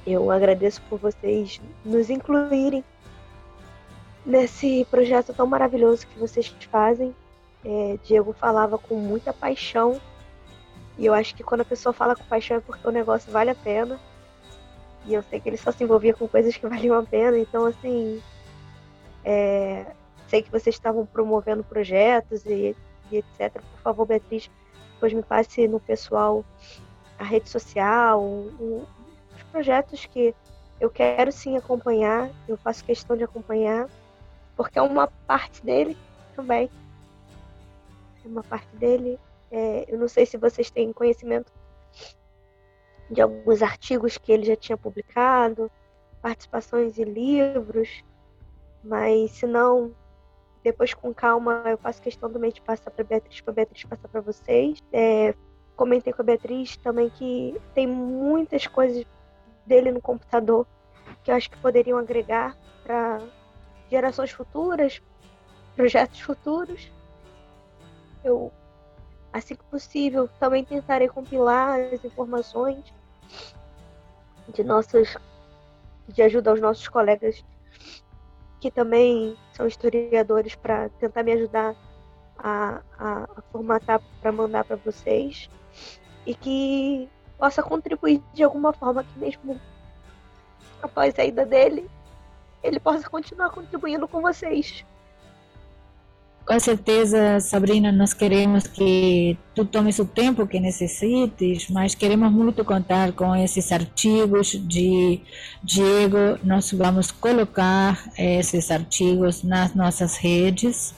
Eu 0.06 0.30
agradeço 0.30 0.82
por 0.90 0.98
vocês 0.98 1.58
nos 1.82 2.10
incluírem 2.10 2.84
nesse 4.26 4.86
projeto 4.90 5.32
tão 5.32 5.46
maravilhoso 5.46 6.06
que 6.06 6.18
vocês 6.18 6.48
fazem. 6.70 7.14
É, 7.64 7.98
Diego 8.04 8.32
falava 8.32 8.78
com 8.78 8.96
muita 8.96 9.32
paixão. 9.32 10.00
E 10.98 11.06
eu 11.06 11.14
acho 11.14 11.34
que 11.34 11.42
quando 11.42 11.62
a 11.62 11.64
pessoa 11.64 11.92
fala 11.92 12.16
com 12.16 12.24
paixão 12.24 12.58
é 12.58 12.60
porque 12.60 12.86
o 12.86 12.90
negócio 12.90 13.30
vale 13.32 13.50
a 13.50 13.54
pena. 13.54 13.98
E 15.06 15.14
eu 15.14 15.22
sei 15.22 15.40
que 15.40 15.48
ele 15.48 15.56
só 15.56 15.72
se 15.72 15.82
envolvia 15.82 16.14
com 16.14 16.28
coisas 16.28 16.56
que 16.56 16.66
valiam 16.68 16.98
a 16.98 17.02
pena. 17.02 17.38
Então, 17.38 17.66
assim, 17.66 18.22
é, 19.24 19.86
sei 20.28 20.42
que 20.42 20.50
vocês 20.50 20.76
estavam 20.76 21.04
promovendo 21.06 21.64
projetos 21.64 22.44
e, 22.46 22.76
e, 23.10 23.16
etc. 23.16 23.52
Por 23.52 23.80
favor, 23.82 24.06
Beatriz, 24.06 24.50
depois 24.94 25.12
me 25.12 25.22
passe 25.22 25.66
no 25.66 25.80
pessoal 25.80 26.44
a 27.18 27.24
rede 27.24 27.50
social, 27.50 28.22
um, 28.22 28.84
os 29.36 29.42
projetos 29.44 30.06
que 30.06 30.34
eu 30.80 30.88
quero 30.88 31.30
sim 31.30 31.56
acompanhar, 31.56 32.30
eu 32.48 32.56
faço 32.56 32.84
questão 32.84 33.16
de 33.16 33.24
acompanhar, 33.24 33.88
porque 34.56 34.78
é 34.78 34.82
uma 34.82 35.06
parte 35.26 35.62
dele 35.64 35.96
também. 36.34 36.70
Uma 38.24 38.42
parte 38.42 38.74
dele. 38.76 39.18
É, 39.50 39.92
eu 39.92 39.98
não 39.98 40.08
sei 40.08 40.26
se 40.26 40.36
vocês 40.36 40.70
têm 40.70 40.92
conhecimento 40.92 41.52
de 43.10 43.20
alguns 43.20 43.62
artigos 43.62 44.16
que 44.16 44.30
ele 44.30 44.44
já 44.44 44.54
tinha 44.54 44.76
publicado, 44.76 45.70
participações 46.22 46.98
em 46.98 47.04
livros, 47.04 48.04
mas 48.84 49.32
se 49.32 49.46
não, 49.46 49.92
depois 50.62 50.94
com 50.94 51.12
calma 51.12 51.64
eu 51.66 51.78
faço 51.78 52.00
questão 52.00 52.30
também 52.30 52.52
de 52.52 52.60
passar 52.60 52.90
para 52.90 53.04
Beatriz, 53.04 53.40
para 53.40 53.52
Beatriz 53.52 53.84
passar 53.84 54.08
para 54.08 54.20
vocês. 54.20 54.78
É, 54.92 55.34
comentei 55.74 56.12
com 56.12 56.22
a 56.22 56.24
Beatriz 56.24 56.76
também 56.76 57.10
que 57.10 57.60
tem 57.74 57.86
muitas 57.86 58.66
coisas 58.66 59.04
dele 59.66 59.90
no 59.90 60.00
computador 60.00 60.66
que 61.22 61.30
eu 61.30 61.34
acho 61.34 61.50
que 61.50 61.58
poderiam 61.58 61.98
agregar 61.98 62.56
para 62.82 63.20
gerações 63.90 64.30
futuras, 64.30 65.02
projetos 65.74 66.20
futuros. 66.20 66.90
Eu, 68.24 68.52
assim 69.32 69.54
que 69.54 69.64
possível, 69.64 70.28
também 70.38 70.64
tentarei 70.64 71.08
compilar 71.08 71.78
as 71.92 72.04
informações 72.04 72.84
de 74.52 74.64
nossas 74.64 75.16
de 76.08 76.22
ajuda 76.22 76.50
aos 76.50 76.60
nossos 76.60 76.88
colegas 76.88 77.44
que 78.60 78.70
também 78.70 79.36
são 79.52 79.66
historiadores 79.66 80.54
para 80.54 80.88
tentar 80.90 81.22
me 81.22 81.32
ajudar 81.32 81.74
a, 82.36 82.80
a, 82.98 83.24
a 83.36 83.42
formatar 83.52 84.00
para 84.20 84.32
mandar 84.32 84.64
para 84.64 84.76
vocês 84.76 85.48
e 86.26 86.34
que 86.34 87.08
possa 87.38 87.62
contribuir 87.62 88.22
de 88.34 88.42
alguma 88.42 88.72
forma 88.72 89.04
que 89.04 89.18
mesmo 89.18 89.58
após 90.82 91.18
a 91.18 91.24
ida 91.24 91.46
dele 91.46 91.88
ele 92.62 92.78
possa 92.78 93.08
continuar 93.08 93.50
contribuindo 93.50 94.06
com 94.06 94.20
vocês. 94.20 94.84
Com 96.44 96.58
certeza, 96.58 97.38
Sabrina, 97.38 97.92
nós 97.92 98.12
queremos 98.12 98.66
que 98.66 99.38
tu 99.54 99.64
tomes 99.64 99.98
o 100.00 100.04
tempo 100.04 100.46
que 100.48 100.58
necessites, 100.58 101.68
mas 101.70 101.94
queremos 101.94 102.32
muito 102.32 102.64
contar 102.64 103.12
com 103.12 103.36
esses 103.36 103.70
artigos 103.70 104.58
de 104.66 105.20
Diego. 105.62 106.38
Nós 106.42 106.72
vamos 106.72 107.12
colocar 107.12 108.10
esses 108.18 108.70
artigos 108.70 109.44
nas 109.44 109.74
nossas 109.74 110.16
redes. 110.16 110.92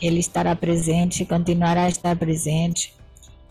Ele 0.00 0.18
estará 0.18 0.56
presente, 0.56 1.26
continuará 1.26 1.82
a 1.84 1.88
estar 1.88 2.16
presente. 2.16 2.94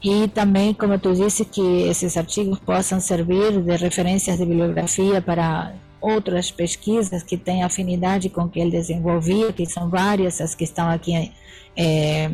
E 0.03 0.29
também, 0.29 0.73
como 0.73 0.97
tu 0.97 1.13
disse, 1.13 1.45
que 1.45 1.61
esses 1.89 2.17
artigos 2.17 2.57
possam 2.57 2.99
servir 2.99 3.61
de 3.61 3.75
referências 3.75 4.39
de 4.39 4.45
bibliografia 4.45 5.21
para 5.21 5.73
outras 6.01 6.49
pesquisas 6.51 7.23
que 7.23 7.37
têm 7.37 7.63
afinidade 7.63 8.29
com 8.29 8.43
o 8.43 8.49
que 8.49 8.59
ele 8.59 8.71
desenvolvia, 8.71 9.51
que 9.51 9.65
são 9.65 9.89
várias 9.89 10.39
as 10.39 10.55
que 10.55 10.63
estão 10.63 10.89
aqui 10.89 11.31
é, 11.75 12.29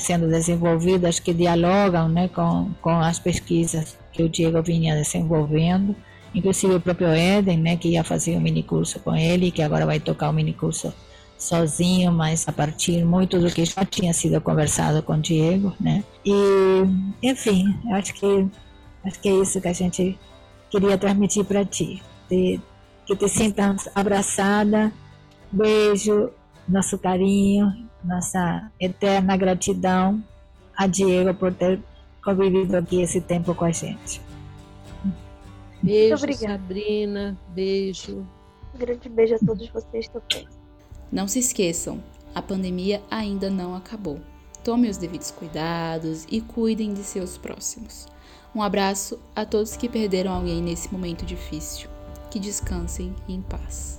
sendo 0.00 0.28
desenvolvidas, 0.28 1.18
que 1.18 1.32
dialogam 1.32 2.08
né, 2.08 2.28
com, 2.28 2.70
com 2.80 2.98
as 2.98 3.18
pesquisas 3.18 3.96
que 4.12 4.22
o 4.22 4.28
Diego 4.28 4.62
vinha 4.62 4.94
desenvolvendo, 4.94 5.94
inclusive 6.34 6.74
o 6.74 6.80
próprio 6.80 7.14
Eden, 7.14 7.58
né, 7.58 7.76
que 7.76 7.88
ia 7.88 8.04
fazer 8.04 8.36
um 8.36 8.40
minicurso 8.40 9.00
com 9.00 9.14
ele, 9.14 9.50
que 9.50 9.62
agora 9.62 9.86
vai 9.86 10.00
tocar 10.00 10.28
o 10.28 10.30
um 10.30 10.34
minicurso 10.34 10.92
sozinho, 11.38 12.12
mas 12.12 12.48
a 12.48 12.52
partir 12.52 13.04
muito 13.04 13.38
do 13.38 13.48
que 13.50 13.64
já 13.64 13.84
tinha 13.84 14.12
sido 14.12 14.40
conversado 14.40 15.02
com 15.02 15.14
o 15.14 15.20
Diego, 15.20 15.72
né? 15.80 16.02
E, 16.24 16.34
enfim, 17.22 17.78
acho 17.92 18.12
que 18.14 18.48
acho 19.04 19.20
que 19.20 19.28
é 19.28 19.32
isso 19.32 19.60
que 19.60 19.68
a 19.68 19.72
gente 19.72 20.18
queria 20.68 20.98
transmitir 20.98 21.44
para 21.44 21.64
ti. 21.64 22.02
De, 22.28 22.60
que 23.08 23.16
te 23.16 23.26
sintas 23.26 23.88
abraçada. 23.94 24.92
Beijo, 25.50 26.30
nosso 26.68 26.98
carinho, 26.98 27.88
nossa 28.04 28.70
eterna 28.78 29.34
gratidão 29.34 30.22
a 30.76 30.86
Diego 30.86 31.32
por 31.32 31.54
ter 31.54 31.80
convivido 32.22 32.76
aqui 32.76 33.00
esse 33.00 33.22
tempo 33.22 33.54
com 33.54 33.64
a 33.64 33.70
gente. 33.72 34.20
Beijo, 35.82 36.18
Sabrina. 36.34 37.36
Beijo. 37.54 38.26
Um 38.74 38.78
grande 38.78 39.08
beijo 39.08 39.36
a 39.36 39.38
todos 39.38 39.66
vocês 39.70 40.06
também. 40.08 40.46
Não 41.10 41.26
se 41.26 41.38
esqueçam, 41.38 42.02
a 42.34 42.42
pandemia 42.42 43.00
ainda 43.10 43.48
não 43.48 43.74
acabou. 43.74 44.20
Tome 44.62 44.90
os 44.90 44.98
devidos 44.98 45.30
cuidados 45.30 46.26
e 46.30 46.42
cuidem 46.42 46.92
de 46.92 47.02
seus 47.02 47.38
próximos. 47.38 48.06
Um 48.54 48.62
abraço 48.62 49.18
a 49.34 49.46
todos 49.46 49.76
que 49.76 49.88
perderam 49.88 50.32
alguém 50.32 50.60
nesse 50.60 50.92
momento 50.92 51.24
difícil 51.24 51.88
que 52.30 52.38
descansem 52.38 53.14
em 53.28 53.40
paz. 53.40 53.97